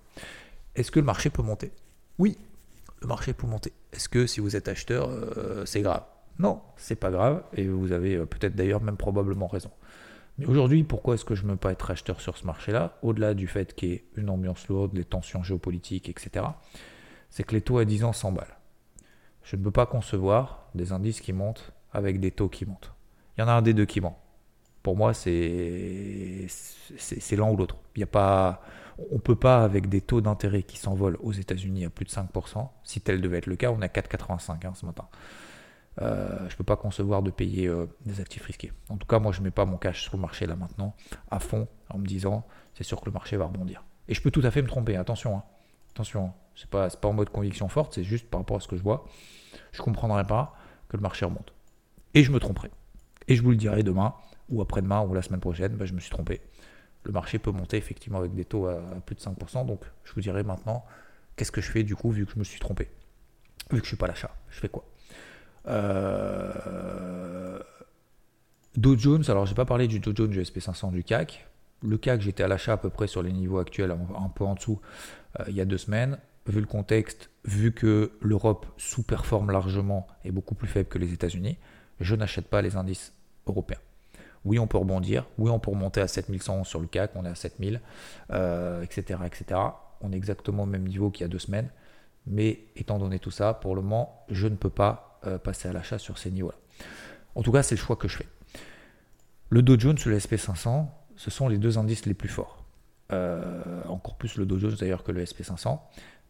Est-ce 0.75 0.91
que 0.91 0.99
le 0.99 1.05
marché 1.05 1.29
peut 1.29 1.41
monter? 1.41 1.71
Oui, 2.17 2.37
le 3.05 3.09
marché 3.09 3.33
peut 3.33 3.45
monter. 3.45 3.71
Est-ce 3.93 4.09
que 4.09 4.25
si 4.25 4.39
vous 4.39 4.55
êtes 4.55 4.67
acheteur, 4.67 5.09
euh, 5.09 5.63
c'est 5.65 5.81
grave? 5.81 6.03
Non, 6.39 6.61
c'est 6.75 6.95
pas 6.95 7.11
grave 7.11 7.43
et 7.53 7.67
vous 7.67 7.91
avez 7.91 8.15
euh, 8.15 8.25
peut-être 8.25 8.55
d'ailleurs 8.55 8.81
même 8.81 8.97
probablement 8.97 9.47
raison. 9.47 9.69
Mais 10.39 10.47
aujourd'hui, 10.47 10.83
pourquoi 10.83 11.13
est-ce 11.13 11.23
que 11.23 11.35
je 11.35 11.45
ne 11.45 11.51
veux 11.51 11.57
pas 11.57 11.71
être 11.71 11.91
acheteur 11.91 12.19
sur 12.19 12.35
ce 12.35 12.45
marché-là? 12.45 12.97
Au-delà 13.03 13.35
du 13.35 13.47
fait 13.47 13.75
qu'il 13.75 13.89
y 13.89 13.93
ait 13.93 14.05
une 14.17 14.29
ambiance 14.31 14.67
lourde, 14.67 14.91
les 14.95 15.05
tensions 15.05 15.43
géopolitiques, 15.43 16.09
etc., 16.09 16.47
c'est 17.29 17.43
que 17.43 17.53
les 17.53 17.61
taux 17.61 17.77
à 17.77 17.85
10 17.85 18.03
ans 18.05 18.13
s'emballent. 18.13 18.57
Je 19.43 19.55
ne 19.55 19.63
peux 19.63 19.71
pas 19.71 19.85
concevoir 19.85 20.67
des 20.73 20.91
indices 20.91 21.21
qui 21.21 21.31
montent 21.31 21.73
avec 21.93 22.19
des 22.19 22.31
taux 22.31 22.49
qui 22.49 22.65
montent. 22.65 22.91
Il 23.37 23.41
y 23.41 23.43
en 23.43 23.47
a 23.47 23.53
un 23.53 23.61
des 23.61 23.73
deux 23.73 23.85
qui 23.85 24.01
ment. 24.01 24.19
Pour 24.81 24.97
moi, 24.97 25.13
c'est 25.13 26.47
l'un 27.31 27.49
ou 27.49 27.55
l'autre. 27.55 27.77
Il 27.95 27.99
y 27.99 28.03
a 28.03 28.07
pas, 28.07 28.61
on 28.97 29.15
ne 29.15 29.19
peut 29.19 29.35
pas, 29.35 29.63
avec 29.63 29.89
des 29.89 30.01
taux 30.01 30.21
d'intérêt 30.21 30.63
qui 30.63 30.77
s'envolent 30.77 31.17
aux 31.21 31.33
États-Unis 31.33 31.85
à 31.85 31.89
plus 31.89 32.05
de 32.05 32.09
5%, 32.09 32.69
si 32.83 33.01
tel 33.01 33.21
devait 33.21 33.39
être 33.39 33.47
le 33.47 33.55
cas, 33.55 33.71
on 33.71 33.81
a 33.81 33.87
4,85 33.87 34.65
hein, 34.65 34.73
ce 34.73 34.85
matin. 34.85 35.07
Euh, 36.01 36.37
je 36.49 36.53
ne 36.53 36.57
peux 36.57 36.63
pas 36.63 36.75
concevoir 36.75 37.23
de 37.23 37.31
payer 37.31 37.67
euh, 37.67 37.87
des 38.05 38.19
actifs 38.19 38.43
risqués. 38.43 38.71
En 38.89 38.97
tout 38.97 39.07
cas, 39.07 39.19
moi, 39.19 39.31
je 39.31 39.39
ne 39.39 39.45
mets 39.45 39.51
pas 39.51 39.65
mon 39.65 39.77
cash 39.77 40.03
sur 40.03 40.15
le 40.15 40.21
marché 40.21 40.45
là 40.45 40.55
maintenant, 40.55 40.95
à 41.31 41.39
fond, 41.39 41.67
en 41.89 41.97
me 41.97 42.05
disant, 42.05 42.45
c'est 42.73 42.83
sûr 42.83 42.99
que 42.99 43.05
le 43.05 43.11
marché 43.11 43.37
va 43.37 43.45
rebondir. 43.45 43.83
Et 44.07 44.13
je 44.13 44.21
peux 44.21 44.31
tout 44.31 44.41
à 44.43 44.51
fait 44.51 44.61
me 44.61 44.67
tromper, 44.67 44.95
attention. 44.97 45.37
Hein. 45.37 45.43
Attention, 45.91 46.33
c'est 46.55 46.69
pas, 46.69 46.89
pas 46.89 47.07
en 47.07 47.13
mode 47.13 47.29
conviction 47.29 47.69
forte, 47.69 47.93
c'est 47.93 48.03
juste 48.03 48.29
par 48.29 48.41
rapport 48.41 48.57
à 48.57 48.59
ce 48.59 48.67
que 48.67 48.75
je 48.75 48.83
vois. 48.83 49.05
Je 49.71 49.79
ne 49.79 49.85
comprendrai 49.85 50.25
pas 50.25 50.55
que 50.89 50.97
le 50.97 51.01
marché 51.01 51.25
remonte. 51.25 51.53
Et 52.13 52.23
je 52.23 52.31
me 52.31 52.39
tromperai. 52.39 52.71
Et 53.27 53.35
je 53.35 53.41
vous 53.41 53.51
le 53.51 53.55
dirai 53.55 53.81
demain, 53.81 54.13
ou 54.49 54.61
après-demain, 54.61 55.01
ou 55.01 55.13
la 55.13 55.21
semaine 55.21 55.39
prochaine, 55.39 55.75
bah, 55.75 55.85
je 55.85 55.93
me 55.93 55.99
suis 55.99 56.11
trompé. 56.11 56.41
Le 57.05 57.11
marché 57.11 57.39
peut 57.39 57.51
monter 57.51 57.77
effectivement 57.77 58.19
avec 58.19 58.33
des 58.33 58.45
taux 58.45 58.67
à, 58.67 58.81
plus 59.05 59.15
de 59.15 59.21
5%, 59.21 59.65
donc 59.65 59.81
je 60.03 60.13
vous 60.13 60.21
dirai 60.21 60.43
maintenant 60.43 60.83
qu'est-ce 61.35 61.51
que 61.51 61.61
je 61.61 61.71
fais 61.71 61.83
du 61.83 61.95
coup 61.95 62.09
vu 62.09 62.25
que 62.25 62.33
je 62.33 62.39
me 62.39 62.43
suis 62.43 62.59
trompé. 62.59 62.89
Vu 63.71 63.77
que 63.77 63.77
je 63.77 63.81
ne 63.81 63.87
suis 63.87 63.97
pas 63.97 64.07
l'achat, 64.07 64.35
je 64.49 64.59
fais 64.59 64.69
quoi? 64.69 64.85
Euh... 65.67 67.59
Dow 68.75 68.97
Jones, 68.97 69.23
alors 69.27 69.45
j'ai 69.45 69.55
pas 69.55 69.65
parlé 69.65 69.87
du 69.87 69.99
Dow 69.99 70.13
Jones, 70.13 70.29
du 70.29 70.41
SP500, 70.41 70.91
du 70.91 71.03
CAC. 71.03 71.47
Le 71.81 71.97
CAC, 71.97 72.21
j'étais 72.21 72.43
à 72.43 72.47
l'achat 72.47 72.73
à 72.73 72.77
peu 72.77 72.89
près 72.89 73.07
sur 73.07 73.23
les 73.23 73.31
niveaux 73.31 73.59
actuels, 73.59 73.91
un 73.91 74.29
peu 74.29 74.43
en 74.43 74.55
dessous. 74.55 74.81
Euh, 75.39 75.45
il 75.47 75.55
y 75.55 75.61
a 75.61 75.65
deux 75.65 75.77
semaines. 75.77 76.17
Vu 76.47 76.59
le 76.59 76.67
contexte, 76.67 77.29
vu 77.45 77.71
que 77.71 78.11
l'Europe 78.21 78.67
sous-performe 78.77 79.49
largement 79.51 80.07
et 80.23 80.31
beaucoup 80.31 80.55
plus 80.55 80.67
faible 80.67 80.89
que 80.89 80.99
les 80.99 81.13
États-Unis, 81.13 81.57
je 81.99 82.15
n'achète 82.15 82.47
pas 82.47 82.61
les 82.61 82.75
indices 82.75 83.13
européens. 83.47 83.79
Oui, 84.45 84.59
on 84.59 84.67
peut 84.67 84.77
rebondir. 84.77 85.25
Oui, 85.37 85.49
on 85.49 85.59
peut 85.59 85.71
remonter 85.71 86.01
à 86.01 86.07
7100 86.07 86.63
sur 86.63 86.79
le 86.79 86.87
CAC. 86.87 87.11
On 87.15 87.25
est 87.25 87.29
à 87.29 87.35
7000, 87.35 87.81
etc., 88.29 89.19
etc. 89.25 89.59
On 90.01 90.13
est 90.13 90.15
exactement 90.15 90.63
au 90.63 90.67
même 90.67 90.87
niveau 90.87 91.09
qu'il 91.09 91.23
y 91.23 91.25
a 91.25 91.27
deux 91.27 91.39
semaines. 91.39 91.69
Mais 92.27 92.65
étant 92.75 92.97
donné 92.97 93.19
tout 93.19 93.31
ça, 93.31 93.53
pour 93.53 93.75
le 93.75 93.81
moment, 93.81 94.25
je 94.29 94.47
ne 94.47 94.55
peux 94.55 94.69
pas 94.69 95.19
euh, 95.27 95.37
passer 95.37 95.67
à 95.67 95.73
l'achat 95.73 95.97
sur 95.97 96.17
ces 96.17 96.31
niveaux-là. 96.31 96.57
En 97.35 97.43
tout 97.43 97.51
cas, 97.51 97.63
c'est 97.63 97.75
le 97.75 97.79
choix 97.79 97.95
que 97.95 98.07
je 98.07 98.17
fais. 98.17 98.27
Le 99.49 99.61
Dow 99.61 99.79
Jones 99.79 99.97
ou 100.05 100.09
le 100.09 100.17
SP500, 100.17 100.87
ce 101.15 101.31
sont 101.31 101.47
les 101.47 101.57
deux 101.57 101.77
indices 101.77 102.05
les 102.05 102.13
plus 102.13 102.29
forts. 102.29 102.63
Euh, 103.11 103.83
encore 103.87 104.15
plus 104.15 104.37
le 104.37 104.45
Dow 104.45 104.57
Jones 104.57 104.75
d'ailleurs 104.79 105.03
que 105.03 105.11
le 105.11 105.23
SP500, 105.23 105.79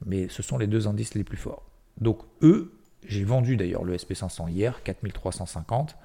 mais 0.06 0.28
ce 0.28 0.44
sont 0.44 0.58
les 0.58 0.68
deux 0.68 0.88
indices 0.88 1.14
les 1.16 1.24
plus 1.24 1.38
forts. 1.38 1.70
Donc 2.00 2.20
eux, 2.42 2.74
j'ai 3.08 3.24
vendu 3.24 3.56
d'ailleurs 3.56 3.86
le 3.86 3.96
SP500 3.96 4.50
hier, 4.50 4.84
4350. 4.84 5.96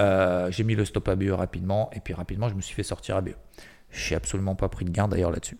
Euh, 0.00 0.50
j'ai 0.50 0.64
mis 0.64 0.74
le 0.74 0.84
stop 0.84 1.08
ABE 1.08 1.30
rapidement, 1.30 1.90
et 1.92 2.00
puis 2.00 2.14
rapidement 2.14 2.48
je 2.48 2.54
me 2.54 2.60
suis 2.60 2.74
fait 2.74 2.82
sortir 2.82 3.16
ABE. 3.16 3.34
J'ai 3.90 4.14
absolument 4.14 4.54
pas 4.54 4.68
pris 4.68 4.84
de 4.84 4.90
gain 4.90 5.08
d'ailleurs 5.08 5.30
là-dessus. 5.30 5.58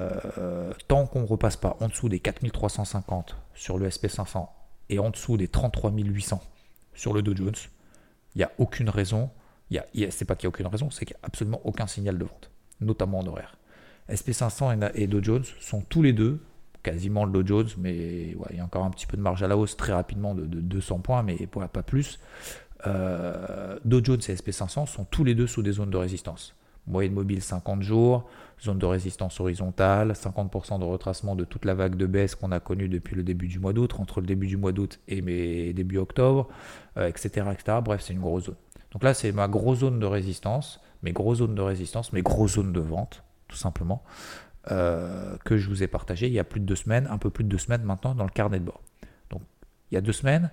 Euh, 0.00 0.72
tant 0.88 1.06
qu'on 1.06 1.20
ne 1.20 1.26
repasse 1.26 1.56
pas 1.56 1.76
en 1.80 1.88
dessous 1.88 2.08
des 2.08 2.18
4350 2.18 3.36
sur 3.54 3.78
le 3.78 3.88
SP500 3.88 4.48
et 4.88 4.98
en 4.98 5.10
dessous 5.10 5.36
des 5.36 5.48
33800 5.48 6.40
sur 6.94 7.12
le 7.12 7.22
Dow 7.22 7.36
Jones, 7.36 7.54
il 8.34 8.38
n'y 8.38 8.44
a 8.44 8.50
aucune 8.58 8.88
raison, 8.88 9.30
il 9.70 9.82
y 9.94 10.04
a, 10.04 10.10
c'est 10.10 10.24
pas 10.24 10.34
qu'il 10.34 10.46
n'y 10.46 10.48
a 10.48 10.54
aucune 10.54 10.66
raison, 10.66 10.90
c'est 10.90 11.04
qu'il 11.04 11.14
n'y 11.16 11.22
a 11.22 11.26
absolument 11.26 11.60
aucun 11.64 11.86
signal 11.86 12.18
de 12.18 12.24
vente, 12.24 12.50
notamment 12.80 13.20
en 13.20 13.26
horaire. 13.26 13.56
SP500 14.10 14.90
et 14.94 15.06
Dow 15.06 15.22
Jones 15.22 15.44
sont 15.60 15.82
tous 15.82 16.02
les 16.02 16.12
deux 16.12 16.42
quasiment 16.82 17.24
le 17.24 17.32
Dow 17.32 17.46
Jones, 17.46 17.68
mais 17.78 18.34
il 18.50 18.56
y 18.56 18.60
a 18.60 18.64
encore 18.64 18.84
un 18.84 18.90
petit 18.90 19.06
peu 19.06 19.16
de 19.16 19.22
marge 19.22 19.42
à 19.42 19.48
la 19.48 19.56
hausse 19.56 19.76
très 19.76 19.92
rapidement 19.92 20.34
de, 20.34 20.44
200 20.44 20.98
points, 20.98 21.22
mais 21.22 21.46
pas 21.46 21.82
plus. 21.82 22.18
Euh, 22.86 23.78
Dow 23.84 24.00
Jones 24.02 24.20
et 24.28 24.34
SP500 24.34 24.86
sont 24.86 25.04
tous 25.04 25.24
les 25.24 25.34
deux 25.34 25.46
sous 25.46 25.62
des 25.62 25.72
zones 25.72 25.90
de 25.90 25.96
résistance. 25.96 26.54
Moyenne 26.88 27.12
mobile 27.12 27.40
50 27.40 27.82
jours, 27.82 28.28
zone 28.60 28.78
de 28.78 28.86
résistance 28.86 29.38
horizontale, 29.38 30.12
50% 30.12 30.80
de 30.80 30.84
retracement 30.84 31.36
de 31.36 31.44
toute 31.44 31.64
la 31.64 31.74
vague 31.74 31.94
de 31.94 32.06
baisse 32.06 32.34
qu'on 32.34 32.50
a 32.50 32.58
connue 32.58 32.88
depuis 32.88 33.14
le 33.14 33.22
début 33.22 33.46
du 33.46 33.60
mois 33.60 33.72
d'août, 33.72 33.94
entre 34.00 34.20
le 34.20 34.26
début 34.26 34.48
du 34.48 34.56
mois 34.56 34.72
d'août 34.72 34.98
et 35.06 35.22
mes 35.22 35.72
début 35.74 35.98
octobre, 35.98 36.48
etc., 36.96 37.46
euh, 37.46 37.52
etc. 37.52 37.78
Bref, 37.84 38.00
c'est 38.00 38.14
une 38.14 38.20
grosse 38.20 38.44
zone. 38.46 38.56
Donc 38.90 39.04
là, 39.04 39.14
c'est 39.14 39.30
ma 39.30 39.46
grosse 39.46 39.78
zone 39.78 40.00
de 40.00 40.06
résistance, 40.06 40.80
mes 41.04 41.12
grosses 41.12 41.38
zones 41.38 41.54
de 41.54 41.62
résistance, 41.62 42.12
mes 42.12 42.22
grosses 42.22 42.54
zones 42.54 42.72
de 42.72 42.80
vente, 42.80 43.22
tout 43.46 43.56
simplement. 43.56 44.02
euh, 44.70 45.36
que 45.44 45.56
je 45.56 45.68
vous 45.68 45.82
ai 45.82 45.88
partagé 45.88 46.26
il 46.28 46.32
y 46.32 46.38
a 46.38 46.44
plus 46.44 46.60
de 46.60 46.66
deux 46.66 46.76
semaines, 46.76 47.06
un 47.10 47.18
peu 47.18 47.30
plus 47.30 47.44
de 47.44 47.48
deux 47.48 47.58
semaines 47.58 47.82
maintenant 47.82 48.14
dans 48.14 48.24
le 48.24 48.30
carnet 48.30 48.60
de 48.60 48.64
bord. 48.64 48.80
Donc 49.30 49.42
il 49.90 49.94
y 49.94 49.98
a 49.98 50.00
deux 50.00 50.12
semaines, 50.12 50.50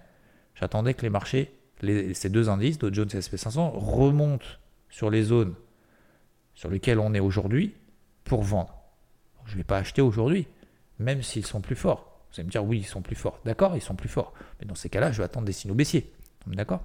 j'attendais 0.56 0.94
que 0.94 1.04
les 1.04 1.10
marchés, 1.10 1.59
ces 1.82 2.30
deux 2.30 2.50
indices, 2.50 2.78
Dow 2.78 2.94
Jones 2.94 3.10
et 3.14 3.20
SP500, 3.20 3.72
remontent 3.74 4.46
sur 4.90 5.10
les 5.10 5.24
zones 5.24 5.54
sur 6.54 6.70
lesquelles 6.70 7.00
on 7.00 7.14
est 7.14 7.20
aujourd'hui 7.20 7.76
pour 8.24 8.44
vendre. 8.44 8.76
je 9.46 9.54
ne 9.54 9.58
vais 9.58 9.64
pas 9.64 9.78
acheter 9.78 10.02
aujourd'hui, 10.02 10.48
même 11.00 11.24
s'ils 11.24 11.46
sont 11.46 11.62
plus 11.62 11.76
forts. 11.76 12.26
Vous 12.32 12.40
allez 12.40 12.46
me 12.46 12.52
dire 12.52 12.64
oui, 12.64 12.80
ils 12.80 12.86
sont 12.86 13.02
plus 13.02 13.16
forts. 13.16 13.40
D'accord, 13.46 13.76
ils 13.76 13.82
sont 13.82 13.96
plus 13.96 14.10
forts. 14.10 14.34
Mais 14.60 14.68
dans 14.68 14.76
ces 14.76 14.90
cas-là, 14.90 15.12
je 15.12 15.20
vais 15.20 15.24
attendre 15.24 15.46
des 15.46 15.54
signaux 15.54 15.74
baissiers. 15.74 16.12
D'accord? 16.48 16.84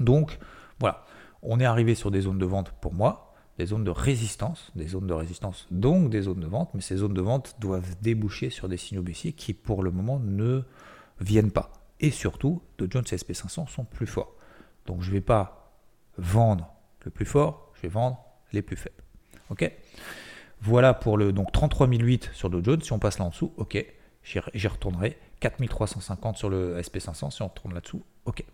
Donc 0.00 0.38
voilà, 0.80 1.04
on 1.42 1.60
est 1.60 1.64
arrivé 1.64 1.94
sur 1.94 2.10
des 2.10 2.22
zones 2.22 2.38
de 2.38 2.46
vente 2.46 2.72
pour 2.80 2.92
moi 2.92 3.32
des 3.58 3.66
zones 3.66 3.84
de 3.84 3.90
résistance, 3.90 4.72
des 4.74 4.88
zones 4.88 5.06
de 5.06 5.12
résistance, 5.12 5.66
donc 5.70 6.10
des 6.10 6.22
zones 6.22 6.40
de 6.40 6.46
vente, 6.46 6.70
mais 6.74 6.80
ces 6.80 6.96
zones 6.96 7.14
de 7.14 7.20
vente 7.20 7.56
doivent 7.60 7.96
déboucher 8.00 8.50
sur 8.50 8.68
des 8.68 8.76
signaux 8.76 9.02
baissiers 9.02 9.32
qui 9.32 9.52
pour 9.52 9.82
le 9.82 9.90
moment 9.90 10.18
ne 10.18 10.62
viennent 11.20 11.50
pas. 11.50 11.70
Et 12.02 12.10
surtout, 12.10 12.62
Dow 12.78 12.86
Jones 12.90 13.04
et 13.10 13.16
SP500 13.16 13.68
sont 13.68 13.84
plus 13.84 14.06
forts. 14.06 14.34
Donc 14.86 15.02
je 15.02 15.08
ne 15.08 15.14
vais 15.14 15.20
pas 15.20 15.72
vendre 16.18 16.74
le 17.04 17.10
plus 17.10 17.24
fort, 17.24 17.70
je 17.76 17.82
vais 17.82 17.88
vendre 17.88 18.18
les 18.52 18.60
plus 18.60 18.76
faibles. 18.76 19.02
Ok? 19.50 19.70
Voilà 20.60 20.94
pour 20.94 21.16
le 21.16 21.32
donc 21.32 21.52
33008 21.52 22.30
sur 22.32 22.50
Dow 22.50 22.62
Jones. 22.62 22.80
Si 22.82 22.92
on 22.92 22.98
passe 22.98 23.18
là 23.18 23.24
en 23.24 23.30
dessous, 23.30 23.52
ok, 23.56 23.84
j'y 24.22 24.68
retournerai. 24.68 25.18
4350 25.40 26.36
sur 26.36 26.50
le 26.50 26.80
SP500 26.80 27.30
si 27.30 27.42
on 27.42 27.48
retourne 27.48 27.74
là-dessous, 27.74 28.04
ok. 28.26 28.44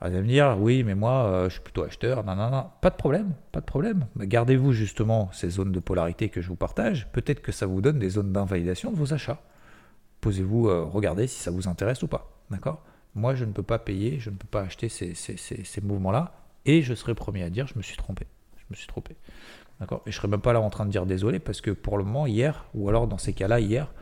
Vous 0.00 0.08
allez 0.08 0.20
me 0.20 0.26
dire, 0.26 0.56
oui, 0.58 0.82
mais 0.82 0.96
moi, 0.96 1.26
euh, 1.26 1.44
je 1.48 1.54
suis 1.54 1.60
plutôt 1.60 1.84
acheteur. 1.84 2.24
Non, 2.24 2.34
non, 2.34 2.50
non, 2.50 2.66
pas 2.80 2.90
de 2.90 2.96
problème, 2.96 3.34
pas 3.52 3.60
de 3.60 3.64
problème. 3.64 4.06
Gardez-vous 4.16 4.72
justement 4.72 5.30
ces 5.32 5.48
zones 5.48 5.70
de 5.70 5.78
polarité 5.78 6.28
que 6.28 6.40
je 6.40 6.48
vous 6.48 6.56
partage. 6.56 7.08
Peut-être 7.12 7.40
que 7.40 7.52
ça 7.52 7.66
vous 7.66 7.80
donne 7.80 8.00
des 8.00 8.10
zones 8.10 8.32
d'invalidation 8.32 8.90
de 8.90 8.96
vos 8.96 9.14
achats. 9.14 9.40
Posez-vous, 10.20 10.68
euh, 10.68 10.82
regardez 10.82 11.28
si 11.28 11.40
ça 11.40 11.52
vous 11.52 11.68
intéresse 11.68 12.02
ou 12.02 12.08
pas. 12.08 12.31
D'accord? 12.50 12.82
Moi, 13.14 13.34
je 13.34 13.44
ne 13.44 13.52
peux 13.52 13.62
pas 13.62 13.78
payer, 13.78 14.18
je 14.18 14.30
ne 14.30 14.36
peux 14.36 14.46
pas 14.46 14.62
acheter 14.62 14.88
ces, 14.88 15.14
ces, 15.14 15.80
mouvements-là. 15.82 16.34
Et 16.64 16.82
je 16.82 16.94
serai 16.94 17.14
premier 17.14 17.42
à 17.42 17.50
dire, 17.50 17.66
je 17.66 17.76
me 17.76 17.82
suis 17.82 17.96
trompé. 17.96 18.26
Je 18.56 18.64
me 18.70 18.76
suis 18.76 18.86
trompé. 18.86 19.16
D'accord? 19.80 20.02
Et 20.06 20.12
je 20.12 20.16
serai 20.16 20.28
même 20.28 20.40
pas 20.40 20.52
là 20.52 20.60
en 20.60 20.70
train 20.70 20.86
de 20.86 20.90
dire 20.90 21.06
désolé 21.06 21.38
parce 21.38 21.60
que 21.60 21.70
pour 21.70 21.98
le 21.98 22.04
moment, 22.04 22.26
hier, 22.26 22.66
ou 22.74 22.88
alors 22.88 23.08
dans 23.08 23.18
ces 23.18 23.32
cas-là, 23.32 23.60
hier, 23.60 23.92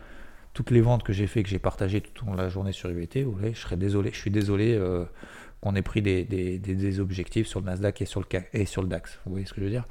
toutes 0.52 0.70
les 0.70 0.80
ventes 0.80 1.02
que 1.02 1.12
j'ai 1.12 1.26
fait, 1.26 1.42
que 1.42 1.49
j'ai 1.49 1.59
partagées 1.59 2.00
tout 2.00 2.25
au 2.25 2.26
long 2.26 2.32
de 2.35 2.42
la 2.42 2.49
journée 2.49 2.73
sur 2.73 2.90
UVT, 2.90 3.25
vous 3.25 3.32
voyez, 3.32 3.54
je 3.54 3.61
serais 3.61 3.76
désolé. 3.76 4.11
Je 4.12 4.18
suis 4.18 4.30
désolé. 4.30 4.75
Euh, 4.75 5.04
qu'on 5.61 5.75
ait 5.75 5.82
pris 5.82 6.02
des, 6.02 7.00
objectifs 7.00 7.47
sur 7.47 7.61
le 7.61 7.66
Nasdaq 7.66 8.02
et 8.02 8.06
sur 8.06 8.20
le, 8.20 8.26
et 8.52 8.64
sur 8.64 8.82
le 8.82 8.88
DAX. 8.88 9.18
Vous 9.25 9.32
voyez 9.32 9.47
ce 9.47 9.52
que 9.52 9.61
je 9.61 9.66
veux 9.66 9.70
dire? 9.70 9.85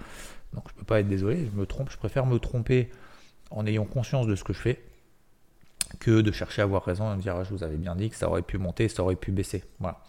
Donc 0.54 0.64
je 0.70 0.74
ne 0.74 0.80
peux 0.80 0.86
pas 0.86 1.00
être 1.00 1.08
désolé, 1.08 1.46
je 1.46 1.60
me 1.60 1.66
trompe, 1.66 1.92
je 1.92 1.98
préfère 1.98 2.26
me 2.26 2.40
tromper 2.40 2.90
en 3.52 3.66
ayant 3.68 3.86
conscience 3.86 4.26
de 4.26 4.36
ce 4.36 4.44
que 4.44 4.54
je 4.54 4.60
fais 4.60 4.82
que 6.00 6.22
de 6.22 6.32
chercher 6.32 6.62
à 6.62 6.66
avoir 6.66 6.84
raison 6.84 7.12
et 7.12 7.16
me 7.16 7.22
dire 7.22 7.36
ah, 7.36 7.44
je 7.44 7.50
vous 7.50 7.64
avais 7.64 7.78
bien 7.78 7.96
dit 7.96 8.10
que 8.10 8.16
ça 8.16 8.30
aurait 8.30 8.42
pu 8.42 8.58
monter, 8.58 8.88
ça 8.88 9.04
aurait 9.04 9.16
pu 9.16 9.32
baisser. 9.32 9.64
Voilà. 9.80 10.00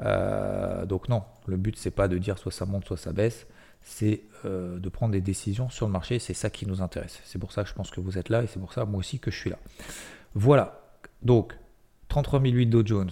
Euh, 0.00 0.86
donc 0.86 1.08
non, 1.08 1.22
le 1.46 1.56
but 1.56 1.76
c'est 1.76 1.90
pas 1.90 2.08
de 2.08 2.18
dire 2.18 2.38
soit 2.38 2.52
ça 2.52 2.64
monte, 2.64 2.86
soit 2.86 2.96
ça 2.96 3.12
baisse, 3.12 3.46
c'est 3.82 4.22
euh, 4.44 4.78
de 4.78 4.88
prendre 4.88 5.12
des 5.12 5.20
décisions 5.20 5.68
sur 5.68 5.86
le 5.86 5.92
marché, 5.92 6.18
c'est 6.18 6.34
ça 6.34 6.50
qui 6.50 6.66
nous 6.66 6.82
intéresse. 6.82 7.20
C'est 7.24 7.38
pour 7.38 7.52
ça 7.52 7.62
que 7.62 7.68
je 7.68 7.74
pense 7.74 7.90
que 7.90 8.00
vous 8.00 8.18
êtes 8.18 8.28
là 8.28 8.42
et 8.42 8.46
c'est 8.46 8.60
pour 8.60 8.72
ça 8.72 8.84
moi 8.84 8.98
aussi 8.98 9.18
que 9.18 9.30
je 9.30 9.38
suis 9.38 9.50
là. 9.50 9.58
Voilà, 10.34 10.80
donc 11.22 11.56
33 12.08 12.40
008 12.40 12.66
Dow 12.66 12.86
Jones, 12.86 13.10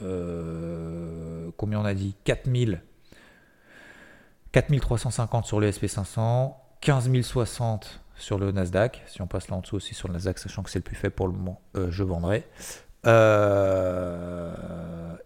euh, 0.00 1.50
combien 1.56 1.80
on 1.80 1.84
a 1.84 1.94
dit? 1.94 2.14
4000 2.24 2.82
4350 4.52 5.44
sur 5.44 5.60
le 5.60 5.70
SP500, 5.70 6.54
15060 6.80 8.00
sur 8.16 8.38
le 8.38 8.52
Nasdaq. 8.52 9.02
Si 9.06 9.22
on 9.22 9.26
passe 9.26 9.48
là 9.48 9.56
en 9.56 9.60
dessous 9.60 9.76
aussi 9.76 9.94
sur 9.94 10.08
le 10.08 10.14
Nasdaq, 10.14 10.38
sachant 10.38 10.62
que 10.62 10.70
c'est 10.70 10.78
le 10.78 10.84
plus 10.84 10.96
faible 10.96 11.14
pour 11.14 11.28
le 11.28 11.34
moment, 11.34 11.60
euh, 11.76 11.90
je 11.90 12.02
vendrai. 12.02 12.44
Euh, 13.06 14.52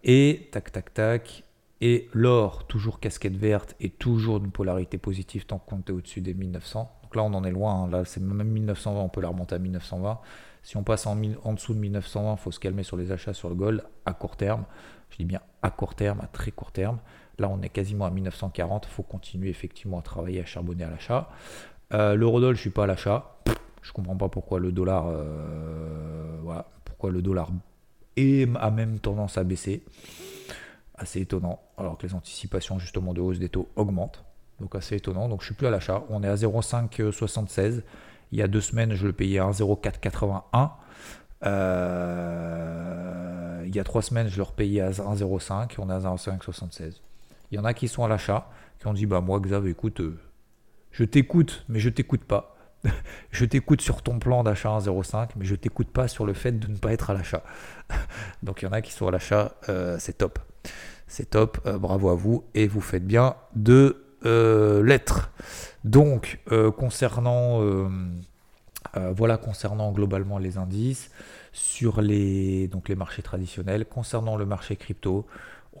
et 0.03 0.49
tac 0.51 0.71
tac 0.71 0.93
tac. 0.93 1.43
Et 1.83 2.09
l'or, 2.13 2.67
toujours 2.67 2.99
casquette 2.99 3.35
verte 3.35 3.75
et 3.79 3.89
toujours 3.89 4.37
une 4.37 4.51
polarité 4.51 4.99
positive 4.99 5.47
tant 5.47 5.57
qu'on 5.57 5.79
est 5.79 5.89
au-dessus 5.89 6.21
des 6.21 6.35
1900. 6.35 6.91
Donc 7.01 7.15
là, 7.15 7.23
on 7.23 7.33
en 7.33 7.43
est 7.43 7.51
loin. 7.51 7.85
Hein. 7.85 7.89
Là, 7.89 8.05
c'est 8.05 8.21
même 8.21 8.47
1920, 8.47 9.01
on 9.01 9.09
peut 9.09 9.21
la 9.21 9.29
remonter 9.29 9.55
à 9.55 9.59
1920. 9.59 10.19
Si 10.61 10.77
on 10.77 10.83
passe 10.83 11.07
en, 11.07 11.15
dessous 11.15 11.73
de 11.73 11.79
1920, 11.79 12.33
il 12.33 12.37
faut 12.37 12.51
se 12.51 12.59
calmer 12.59 12.83
sur 12.83 12.97
les 12.97 13.11
achats 13.11 13.33
sur 13.33 13.49
le 13.49 13.55
gold 13.55 13.83
à 14.05 14.13
court 14.13 14.37
terme. 14.37 14.65
Je 15.09 15.17
dis 15.17 15.25
bien 15.25 15.41
à 15.63 15.71
court 15.71 15.95
terme, 15.95 16.21
à 16.21 16.27
très 16.27 16.51
court 16.51 16.71
terme. 16.71 16.99
Là, 17.39 17.49
on 17.49 17.61
est 17.63 17.69
quasiment 17.69 18.05
à 18.05 18.11
1940. 18.11 18.85
Il 18.85 18.91
faut 18.91 19.01
continuer 19.01 19.49
effectivement 19.49 19.97
à 19.97 20.01
travailler, 20.03 20.39
à 20.39 20.45
charbonner 20.45 20.83
à 20.83 20.91
l'achat. 20.91 21.29
Euh, 21.93 22.15
L'eurodoll, 22.15 22.55
je 22.55 22.59
ne 22.59 22.61
suis 22.61 22.69
pas 22.69 22.83
à 22.83 22.87
l'achat. 22.87 23.37
Je 23.81 23.89
ne 23.89 23.93
comprends 23.93 24.15
pas 24.15 24.29
pourquoi 24.29 24.59
le 24.59 24.71
dollar, 24.71 25.07
euh, 25.07 26.37
voilà, 26.43 26.67
pourquoi 26.85 27.11
le 27.11 27.21
dollar 27.21 27.49
a 28.17 28.71
même 28.71 28.99
tendance 28.99 29.37
à 29.37 29.43
baisser. 29.43 29.83
Assez 30.95 31.21
étonnant, 31.21 31.59
alors 31.77 31.97
que 31.97 32.05
les 32.05 32.13
anticipations 32.13 32.77
justement 32.77 33.13
de 33.13 33.21
hausse 33.21 33.39
des 33.39 33.49
taux 33.49 33.69
augmentent. 33.75 34.23
Donc 34.59 34.75
assez 34.75 34.95
étonnant. 34.97 35.27
Donc 35.27 35.41
je 35.41 35.47
suis 35.47 35.55
plus 35.55 35.65
à 35.67 35.71
l'achat. 35.71 36.03
On 36.09 36.21
est 36.23 36.27
à 36.27 36.35
0,576. 36.35 37.83
Il 38.31 38.39
y 38.39 38.43
a 38.43 38.47
deux 38.47 38.61
semaines, 38.61 38.93
je 38.93 39.07
le 39.07 39.13
payais 39.13 39.39
à 39.39 39.49
1,0481. 39.49 40.69
Euh, 41.43 43.01
il 43.65 43.75
y 43.75 43.79
a 43.79 43.83
trois 43.83 44.03
semaines, 44.03 44.27
je 44.27 44.37
le 44.37 44.43
repayais 44.43 44.81
à 44.81 44.91
1,05. 44.91 45.75
On 45.79 45.89
est 45.89 45.93
à 45.93 45.99
1,576. 45.99 47.01
Il 47.51 47.55
y 47.55 47.59
en 47.59 47.65
a 47.65 47.73
qui 47.73 47.87
sont 47.87 48.03
à 48.03 48.07
l'achat, 48.07 48.47
qui 48.79 48.85
ont 48.87 48.93
dit 48.93 49.07
Bah, 49.07 49.21
moi, 49.21 49.39
Xav, 49.39 49.67
écoute, 49.67 50.01
je 50.91 51.03
t'écoute, 51.03 51.65
mais 51.69 51.79
je 51.79 51.89
t'écoute 51.89 52.23
pas. 52.23 52.55
je 53.31 53.45
t'écoute 53.45 53.81
sur 53.81 54.01
ton 54.01 54.19
plan 54.19 54.43
d'achat 54.43 54.69
1,05, 54.69 55.29
mais 55.35 55.45
je 55.45 55.55
t'écoute 55.55 55.89
pas 55.89 56.07
sur 56.07 56.25
le 56.25 56.33
fait 56.33 56.51
de 56.51 56.67
ne 56.67 56.77
pas 56.77 56.91
être 56.93 57.09
à 57.09 57.13
l'achat. 57.13 57.43
Donc 58.43 58.61
il 58.61 58.65
y 58.65 58.67
en 58.67 58.71
a 58.71 58.81
qui 58.81 58.91
sont 58.91 59.07
à 59.07 59.11
l'achat, 59.11 59.55
euh, 59.69 59.97
c'est 59.99 60.17
top. 60.17 60.39
C'est 61.07 61.31
top, 61.31 61.67
bravo 61.79 62.09
à 62.09 62.15
vous, 62.15 62.45
et 62.53 62.67
vous 62.67 62.79
faites 62.79 63.05
bien 63.05 63.35
de 63.55 64.05
l'être. 64.23 65.31
Donc, 65.83 66.39
euh, 66.51 66.71
concernant, 66.71 67.61
euh, 67.61 67.87
euh, 68.97 69.13
voilà, 69.15 69.37
concernant 69.37 69.91
globalement 69.91 70.37
les 70.37 70.57
indices, 70.57 71.09
sur 71.53 72.01
les 72.01 72.69
marchés 72.95 73.21
traditionnels, 73.21 73.85
concernant 73.85 74.35
le 74.35 74.45
marché 74.45 74.75
crypto, 74.75 75.25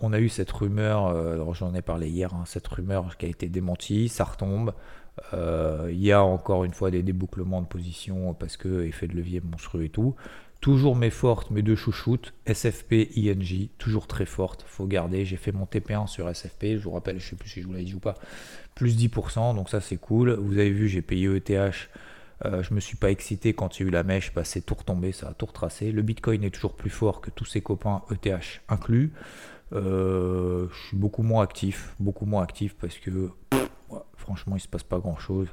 on 0.01 0.13
a 0.13 0.19
eu 0.19 0.29
cette 0.29 0.51
rumeur, 0.51 1.53
j'en 1.53 1.73
ai 1.73 1.81
parlé 1.81 2.09
hier, 2.09 2.33
hein, 2.33 2.43
cette 2.45 2.67
rumeur 2.67 3.17
qui 3.17 3.25
a 3.25 3.29
été 3.29 3.47
démentie, 3.47 4.09
ça 4.09 4.23
retombe. 4.23 4.73
Il 5.33 6.01
y 6.01 6.11
a 6.11 6.23
encore 6.23 6.63
une 6.63 6.73
fois 6.73 6.91
des 6.91 7.03
débouclements 7.03 7.61
de 7.61 7.67
position 7.67 8.33
parce 8.33 8.57
que 8.57 8.83
effet 8.83 9.07
de 9.07 9.13
levier 9.13 9.41
monstrueux 9.41 9.83
et 9.83 9.89
tout. 9.89 10.15
Toujours 10.61 10.95
mes 10.95 11.09
fortes, 11.09 11.49
mes 11.49 11.63
deux 11.63 11.75
chouchoutes, 11.75 12.35
SFP, 12.45 13.09
INJ, 13.17 13.69
toujours 13.79 14.05
très 14.05 14.27
fortes, 14.27 14.63
faut 14.67 14.85
garder. 14.85 15.25
J'ai 15.25 15.35
fait 15.35 15.51
mon 15.51 15.65
TP1 15.65 16.05
sur 16.05 16.29
SFP, 16.29 16.77
je 16.77 16.83
vous 16.83 16.91
rappelle, 16.91 17.19
je 17.19 17.31
sais 17.31 17.35
plus 17.35 17.49
si 17.49 17.61
je 17.63 17.67
vous 17.67 17.73
l'ai 17.73 17.83
dit 17.83 17.95
ou 17.95 17.99
pas, 17.99 18.13
plus 18.75 18.95
10%, 18.95 19.55
donc 19.55 19.69
ça 19.69 19.81
c'est 19.81 19.97
cool. 19.97 20.33
Vous 20.33 20.59
avez 20.59 20.69
vu, 20.69 20.87
j'ai 20.87 21.01
payé 21.01 21.35
ETH, 21.35 21.89
euh, 22.45 22.61
je 22.61 22.75
me 22.75 22.79
suis 22.79 22.95
pas 22.95 23.09
excité 23.09 23.53
quand 23.53 23.79
il 23.79 23.83
y 23.83 23.85
a 23.85 23.87
eu 23.87 23.91
la 23.91 24.03
mèche, 24.03 24.35
bah, 24.35 24.43
c'est 24.43 24.61
tout 24.61 24.75
retombé, 24.75 25.13
ça 25.13 25.29
a 25.29 25.33
tout 25.33 25.47
retracé. 25.47 25.91
Le 25.91 26.03
Bitcoin 26.03 26.43
est 26.43 26.51
toujours 26.51 26.75
plus 26.75 26.91
fort 26.91 27.21
que 27.21 27.31
tous 27.31 27.45
ses 27.45 27.61
copains, 27.61 28.03
ETH 28.11 28.61
inclus. 28.69 29.13
Euh, 29.73 30.67
je 30.71 30.87
suis 30.87 30.97
beaucoup 30.97 31.23
moins 31.23 31.43
actif, 31.43 31.95
beaucoup 31.99 32.25
moins 32.25 32.43
actif 32.43 32.75
parce 32.75 32.97
que 32.97 33.29
franchement 34.15 34.55
il 34.55 34.59
se 34.59 34.67
passe 34.67 34.83
pas 34.83 34.99
grand 34.99 35.17
chose. 35.17 35.47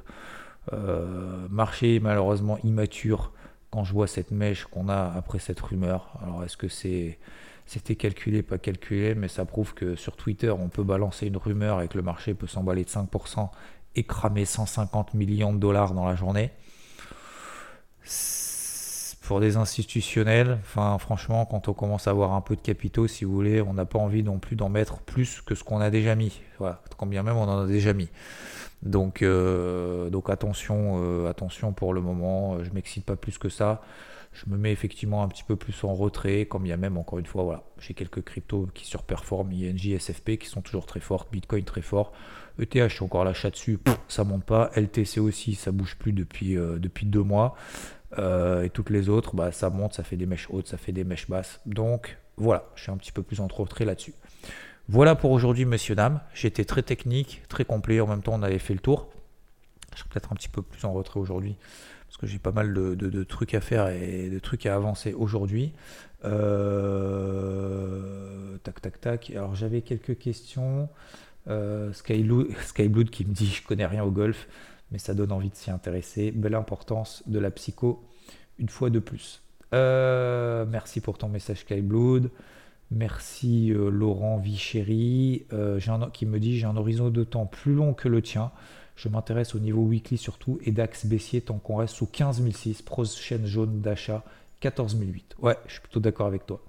Euh, 0.73 1.47
marché 1.49 1.99
malheureusement 1.99 2.57
immature 2.63 3.31
quand 3.71 3.83
je 3.83 3.93
vois 3.93 4.07
cette 4.07 4.31
mèche 4.31 4.65
qu'on 4.65 4.89
a 4.89 5.13
après 5.15 5.39
cette 5.39 5.59
rumeur. 5.59 6.17
Alors 6.21 6.43
est-ce 6.43 6.57
que 6.57 6.67
c'est 6.67 7.19
c'était 7.65 7.95
calculé, 7.95 8.41
pas 8.41 8.57
calculé, 8.57 9.13
mais 9.13 9.27
ça 9.27 9.45
prouve 9.45 9.75
que 9.75 9.95
sur 9.95 10.15
Twitter, 10.15 10.49
on 10.49 10.69
peut 10.69 10.83
balancer 10.83 11.27
une 11.27 11.37
rumeur 11.37 11.83
et 11.83 11.87
que 11.87 11.97
le 11.97 12.03
marché 12.03 12.33
peut 12.33 12.47
s'emballer 12.47 12.83
de 12.83 12.89
5% 12.89 13.47
et 13.95 14.03
cramer 14.03 14.45
150 14.45 15.13
millions 15.13 15.53
de 15.53 15.59
dollars 15.59 15.93
dans 15.93 16.07
la 16.07 16.15
journée. 16.15 16.51
Pour 19.29 19.39
des 19.39 19.57
institutionnels, 19.57 20.57
enfin 20.63 20.97
franchement, 20.97 21.45
quand 21.45 21.67
on 21.67 21.73
commence 21.73 22.07
à 22.07 22.09
avoir 22.09 22.33
un 22.33 22.41
peu 22.41 22.55
de 22.55 22.61
capitaux, 22.61 23.05
si 23.05 23.25
vous 23.25 23.31
voulez, 23.31 23.61
on 23.61 23.75
n'a 23.75 23.85
pas 23.85 23.99
envie 23.99 24.23
non 24.23 24.39
plus 24.39 24.55
d'en 24.55 24.69
mettre 24.69 25.01
plus 25.01 25.41
que 25.41 25.53
ce 25.53 25.63
qu'on 25.63 25.81
a 25.81 25.91
déjà 25.91 26.15
mis. 26.15 26.41
Voilà, 26.57 26.81
combien 26.97 27.21
même 27.21 27.37
on 27.37 27.43
en 27.43 27.59
a 27.59 27.67
déjà 27.67 27.93
mis. 27.93 28.09
Donc, 28.81 29.21
euh, 29.21 30.09
donc 30.09 30.31
attention, 30.31 30.99
euh, 31.03 31.29
attention 31.29 31.73
pour 31.73 31.93
le 31.93 32.01
moment. 32.01 32.63
Je 32.63 32.71
m'excite 32.71 33.05
pas 33.05 33.15
plus 33.15 33.37
que 33.37 33.49
ça. 33.49 33.83
Je 34.33 34.49
me 34.49 34.57
mets 34.57 34.71
effectivement 34.71 35.21
un 35.21 35.27
petit 35.27 35.43
peu 35.43 35.55
plus 35.55 35.83
en 35.83 35.93
retrait, 35.93 36.49
y 36.65 36.71
a 36.71 36.77
même 36.77 36.97
encore 36.97 37.19
une 37.19 37.27
fois, 37.27 37.43
voilà, 37.43 37.63
j'ai 37.77 37.93
quelques 37.93 38.23
cryptos 38.23 38.67
qui 38.73 38.87
surperforment, 38.87 39.51
INJ, 39.51 39.93
SFP 39.99 40.37
qui 40.39 40.47
sont 40.47 40.61
toujours 40.61 40.87
très 40.87 41.01
fortes, 41.01 41.31
Bitcoin 41.31 41.65
très 41.65 41.83
fort. 41.83 42.13
ETH, 42.59 42.73
je 42.73 42.87
suis 42.87 43.03
encore 43.03 43.23
l'achat 43.23 43.51
dessus, 43.51 43.79
ça 44.07 44.23
monte 44.23 44.43
pas. 44.43 44.71
LTC 44.75 45.19
aussi, 45.19 45.53
ça 45.53 45.71
bouge 45.71 45.97
plus 45.97 46.13
depuis, 46.13 46.57
euh, 46.57 46.79
depuis 46.79 47.05
deux 47.05 47.23
mois. 47.23 47.55
Et 48.17 48.69
toutes 48.69 48.89
les 48.89 49.09
autres, 49.09 49.35
bah, 49.35 49.51
ça 49.51 49.69
monte, 49.69 49.93
ça 49.93 50.03
fait 50.03 50.17
des 50.17 50.25
mèches 50.25 50.47
hautes, 50.49 50.67
ça 50.67 50.77
fait 50.77 50.91
des 50.91 51.03
mèches 51.03 51.29
basses. 51.29 51.59
Donc 51.65 52.17
voilà, 52.37 52.65
je 52.75 52.83
suis 52.83 52.91
un 52.91 52.97
petit 52.97 53.11
peu 53.11 53.21
plus 53.21 53.39
en 53.39 53.47
retrait 53.47 53.85
là-dessus. 53.85 54.13
Voilà 54.87 55.13
pour 55.15 55.31
aujourd'hui, 55.31 55.65
messieurs, 55.65 55.93
dames. 55.93 56.19
J'étais 56.33 56.65
très 56.65 56.81
technique, 56.81 57.43
très 57.47 57.63
complet. 57.65 58.01
En 58.01 58.07
même 58.07 58.23
temps, 58.23 58.33
on 58.33 58.41
avait 58.41 58.57
fait 58.57 58.73
le 58.73 58.79
tour. 58.79 59.09
Je 59.93 59.99
serai 59.99 60.09
peut-être 60.09 60.33
un 60.33 60.35
petit 60.35 60.49
peu 60.49 60.63
plus 60.63 60.83
en 60.85 60.93
retrait 60.93 61.19
aujourd'hui 61.19 61.57
parce 62.09 62.17
que 62.17 62.25
j'ai 62.25 62.39
pas 62.39 62.51
mal 62.51 62.73
de, 62.73 63.23
trucs 63.23 63.53
à 63.53 63.61
faire 63.61 63.89
et 63.89 64.31
de 64.31 64.39
trucs 64.39 64.65
à 64.65 64.73
avancer 64.73 65.13
aujourd'hui. 65.13 65.73
Euh, 66.25 66.57
tac, 68.63 68.81
tac, 68.81 68.99
tac. 68.99 69.29
Alors 69.29 69.53
j'avais 69.53 69.81
quelques 69.81 70.17
questions. 70.17 70.89
Euh, 71.47 71.93
Skyblood 71.93 73.09
qui 73.11 73.25
me 73.25 73.33
dit 73.33 73.45
je 73.45 73.61
connais 73.63 73.85
rien 73.85 74.03
au 74.03 74.09
golf, 74.09 74.47
mais 74.91 74.99
ça 74.99 75.13
donne 75.13 75.31
envie 75.31 75.49
de 75.49 75.55
s'y 75.55 75.71
intéresser. 75.71 76.31
Belle 76.31 76.55
importance 76.55 77.23
de 77.27 77.39
la 77.39 77.51
psycho, 77.51 78.03
une 78.57 78.69
fois 78.69 78.89
de 78.89 78.99
plus. 78.99 79.41
Euh, 79.73 80.65
merci 80.67 81.01
pour 81.01 81.17
ton 81.17 81.29
message 81.29 81.59
Skyblood. 81.59 82.31
Merci 82.91 83.67
Laurent 83.69 84.37
Vichéry 84.37 85.45
qui 86.11 86.25
me 86.25 86.39
dit 86.39 86.57
j'ai 86.57 86.65
un 86.65 86.75
horizon 86.75 87.11
de 87.11 87.23
temps 87.23 87.45
plus 87.45 87.75
long 87.75 87.93
que 87.93 88.07
le 88.07 88.21
tien. 88.23 88.51
Je 88.99 89.07
m'intéresse 89.07 89.55
au 89.55 89.59
niveau 89.59 89.81
weekly 89.83 90.17
surtout 90.17 90.59
et 90.65 90.71
DAX 90.71 91.05
baissier 91.05 91.39
tant 91.39 91.57
qu'on 91.57 91.77
reste 91.77 91.95
sous 91.95 92.05
15006, 92.05 92.81
prochaine 92.81 93.45
jaune 93.45 93.79
d'achat 93.79 94.25
14008. 94.59 95.37
Ouais, 95.39 95.57
je 95.67 95.73
suis 95.73 95.81
plutôt 95.81 96.01
d'accord 96.01 96.27
avec 96.27 96.45
toi. 96.45 96.61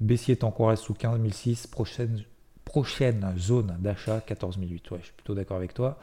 Baissier 0.00 0.36
tant 0.36 0.50
qu'on 0.50 0.66
reste 0.66 0.82
sous 0.82 0.92
15006, 0.92 1.68
prochaine, 1.68 2.22
prochaine 2.66 3.32
zone 3.38 3.76
d'achat 3.78 4.20
14008. 4.20 4.90
Ouais, 4.90 4.98
je 5.00 5.04
suis 5.04 5.14
plutôt 5.14 5.34
d'accord 5.34 5.56
avec 5.56 5.72
toi. 5.72 5.98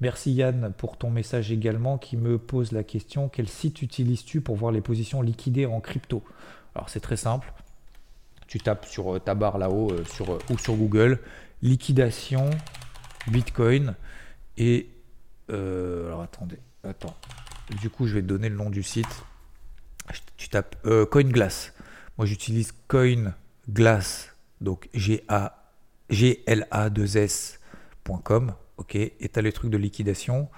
Merci 0.00 0.32
Yann 0.32 0.74
pour 0.76 0.98
ton 0.98 1.10
message 1.10 1.50
également 1.50 1.96
qui 1.96 2.18
me 2.18 2.36
pose 2.36 2.72
la 2.72 2.84
question 2.84 3.30
quel 3.30 3.48
site 3.48 3.80
utilises-tu 3.80 4.42
pour 4.42 4.54
voir 4.56 4.70
les 4.70 4.82
positions 4.82 5.22
liquidées 5.22 5.64
en 5.64 5.80
crypto? 5.80 6.22
Alors 6.74 6.90
c'est 6.90 7.00
très 7.00 7.16
simple. 7.16 7.50
Tu 8.46 8.58
tapes 8.58 8.84
sur 8.84 9.16
euh, 9.16 9.18
ta 9.18 9.34
barre 9.34 9.56
là-haut 9.56 9.90
euh, 9.90 10.04
euh, 10.20 10.38
ou 10.50 10.58
sur 10.58 10.74
Google 10.74 11.18
liquidation 11.62 12.50
Bitcoin 13.28 13.94
et 14.58 14.90
alors 15.48 16.22
attendez, 16.22 16.58
attends. 16.82 17.14
Du 17.80 17.88
coup, 17.88 18.06
je 18.06 18.14
vais 18.14 18.22
te 18.22 18.26
donner 18.26 18.48
le 18.48 18.56
nom 18.56 18.68
du 18.68 18.82
site. 18.82 19.24
Tu 20.36 20.48
tapes 20.48 20.76
CoinGlass. 21.10 21.72
Moi, 22.18 22.26
j'utilise 22.26 22.72
CoinGlass, 22.88 24.34
donc 24.60 24.88
G 24.92 25.24
A 25.28 25.72
G 26.10 26.42
L 26.46 26.66
A 26.72 26.90
2 26.90 27.16
S.com. 27.16 28.54
Ok. 28.76 28.94
Et 28.96 29.14
tu 29.20 29.38
as 29.38 29.42
les 29.42 29.52
trucs 29.52 29.70
de 29.70 29.76
liquidation. 29.76 30.48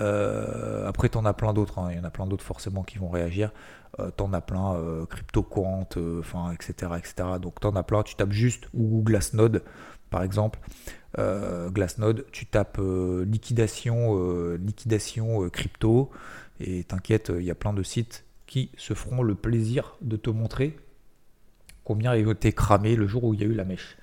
Euh, 0.00 0.86
après, 0.86 1.08
tu 1.08 1.18
en 1.18 1.24
as 1.24 1.34
plein 1.34 1.52
d'autres. 1.52 1.78
Hein. 1.78 1.88
Il 1.90 1.96
y 1.96 2.00
en 2.00 2.04
a 2.04 2.10
plein 2.10 2.26
d'autres 2.26 2.44
forcément 2.44 2.82
qui 2.82 2.98
vont 2.98 3.08
réagir. 3.08 3.50
Euh, 3.98 4.10
tu 4.16 4.22
en 4.22 4.32
as 4.32 4.40
plein, 4.40 4.74
euh, 4.74 5.06
CryptoQuant, 5.06 5.88
enfin, 6.20 6.52
etc., 6.52 6.92
etc. 6.96 7.14
Donc, 7.40 7.60
tu 7.60 7.66
en 7.66 7.76
as 7.76 7.82
plein. 7.82 8.02
Tu 8.02 8.14
tapes 8.14 8.32
juste 8.32 8.68
ou 8.74 9.02
Glassnode, 9.02 9.62
par 10.10 10.22
exemple. 10.22 10.58
Glassnode, 11.16 12.26
tu 12.30 12.46
tapes 12.46 12.80
liquidation, 13.26 14.54
liquidation 14.54 15.48
crypto, 15.48 16.10
et 16.60 16.84
t'inquiète, 16.84 17.32
il 17.34 17.44
y 17.44 17.50
a 17.50 17.56
plein 17.56 17.72
de 17.72 17.82
sites 17.82 18.24
qui 18.46 18.70
se 18.76 18.94
feront 18.94 19.22
le 19.22 19.34
plaisir 19.34 19.96
de 20.00 20.16
te 20.16 20.30
montrer 20.30 20.76
combien 21.88 22.10
a 22.10 22.16
été 22.18 22.52
cramé 22.52 22.96
le 22.96 23.06
jour 23.06 23.24
où 23.24 23.32
il 23.32 23.40
y 23.40 23.42
a 23.42 23.46
eu 23.46 23.54
la 23.54 23.64
mèche. 23.64 23.96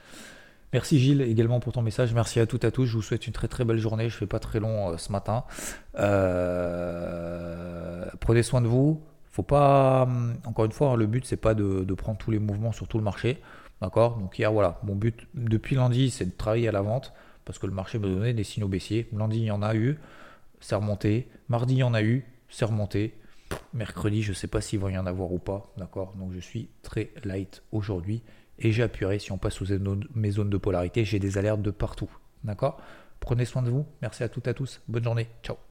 Merci 0.76 1.00
Gilles 1.00 1.22
également 1.22 1.62
pour 1.62 1.72
ton 1.72 1.82
message. 1.82 2.14
Merci 2.14 2.42
à 2.42 2.46
toutes 2.46 2.66
et 2.66 2.68
à 2.68 2.72
tous. 2.72 2.86
Je 2.86 2.98
vous 2.98 3.02
souhaite 3.02 3.28
une 3.28 3.32
très 3.32 3.48
très 3.48 3.64
belle 3.64 3.78
journée. 3.78 4.10
Je 4.10 4.16
ne 4.16 4.20
fais 4.20 4.26
pas 4.26 4.40
très 4.40 4.60
long 4.60 4.98
ce 4.98 5.10
matin. 5.10 5.46
prenez 8.20 8.44
soin 8.44 8.60
de 8.60 8.68
vous. 8.68 9.02
Faut 9.32 9.42
pas. 9.42 10.02
Hum, 10.02 10.36
encore 10.44 10.66
une 10.66 10.74
fois, 10.74 10.90
hein, 10.90 10.96
le 10.98 11.08
but 11.08 11.26
c'est 11.26 11.38
pas 11.38 11.54
de, 11.54 11.86
de, 11.86 11.94
prendre 11.94 12.18
tous 12.18 12.30
les 12.30 12.40
mouvements 12.40 12.74
sur 12.74 12.90
tout 12.90 12.98
le 12.98 13.06
marché. 13.06 13.42
D'accord? 13.80 14.18
Donc 14.18 14.38
hier, 14.38 14.52
voilà, 14.52 14.82
mon 14.84 14.96
but 14.96 15.26
depuis 15.34 15.78
lundi, 15.78 16.12
c'est 16.12 16.26
de 16.26 16.36
travailler 16.38 16.68
à 16.68 16.74
la 16.74 16.82
vente 16.82 17.14
parce 17.46 17.58
que 17.58 17.68
le 17.68 17.74
marché 17.74 17.98
me 17.98 18.10
donnait 18.10 18.34
des 18.34 18.44
signaux 18.44 18.68
baissiers. 18.68 19.08
Lundi, 19.14 19.38
il 19.38 19.46
y 19.46 19.52
en 19.52 19.62
a 19.62 19.76
eu, 19.76 19.98
c'est 20.60 20.76
remonté. 20.76 21.30
Mardi, 21.48 21.76
il 21.76 21.80
y 21.80 21.84
en 21.84 21.94
a 21.94 22.04
eu, 22.04 22.26
c'est 22.50 22.66
remonté. 22.66 23.14
Mercredi, 23.74 24.24
je 24.24 24.32
ne 24.32 24.36
sais 24.36 24.48
pas 24.48 24.60
s'il 24.60 24.80
va 24.80 24.92
y 24.92 24.98
en 24.98 25.06
avoir 25.06 25.32
ou 25.32 25.40
pas. 25.40 25.72
D'accord? 25.78 26.16
Donc 26.18 26.34
je 26.34 26.40
suis 26.42 26.68
très 26.84 27.14
light 27.24 27.64
aujourd'hui 27.72 28.24
et 28.60 28.82
appuyé. 28.82 29.20
Si 29.20 29.32
on 29.32 29.38
passe 29.38 29.56
sous 29.56 29.68
mes 30.14 30.32
zones 30.32 30.50
de 30.50 30.58
polarité, 30.58 31.06
j'ai 31.06 31.20
des 31.20 31.38
alertes 31.38 31.62
de 31.62 31.72
partout. 31.72 32.10
D'accord? 32.44 32.80
Prenez 33.20 33.46
soin 33.46 33.62
de 33.62 33.70
vous. 33.70 33.86
Merci 34.02 34.24
à 34.24 34.30
toutes 34.30 34.48
et 34.48 34.52
à 34.52 34.54
tous. 34.54 34.82
Bonne 34.88 35.04
journée. 35.04 35.28
Ciao. 35.44 35.58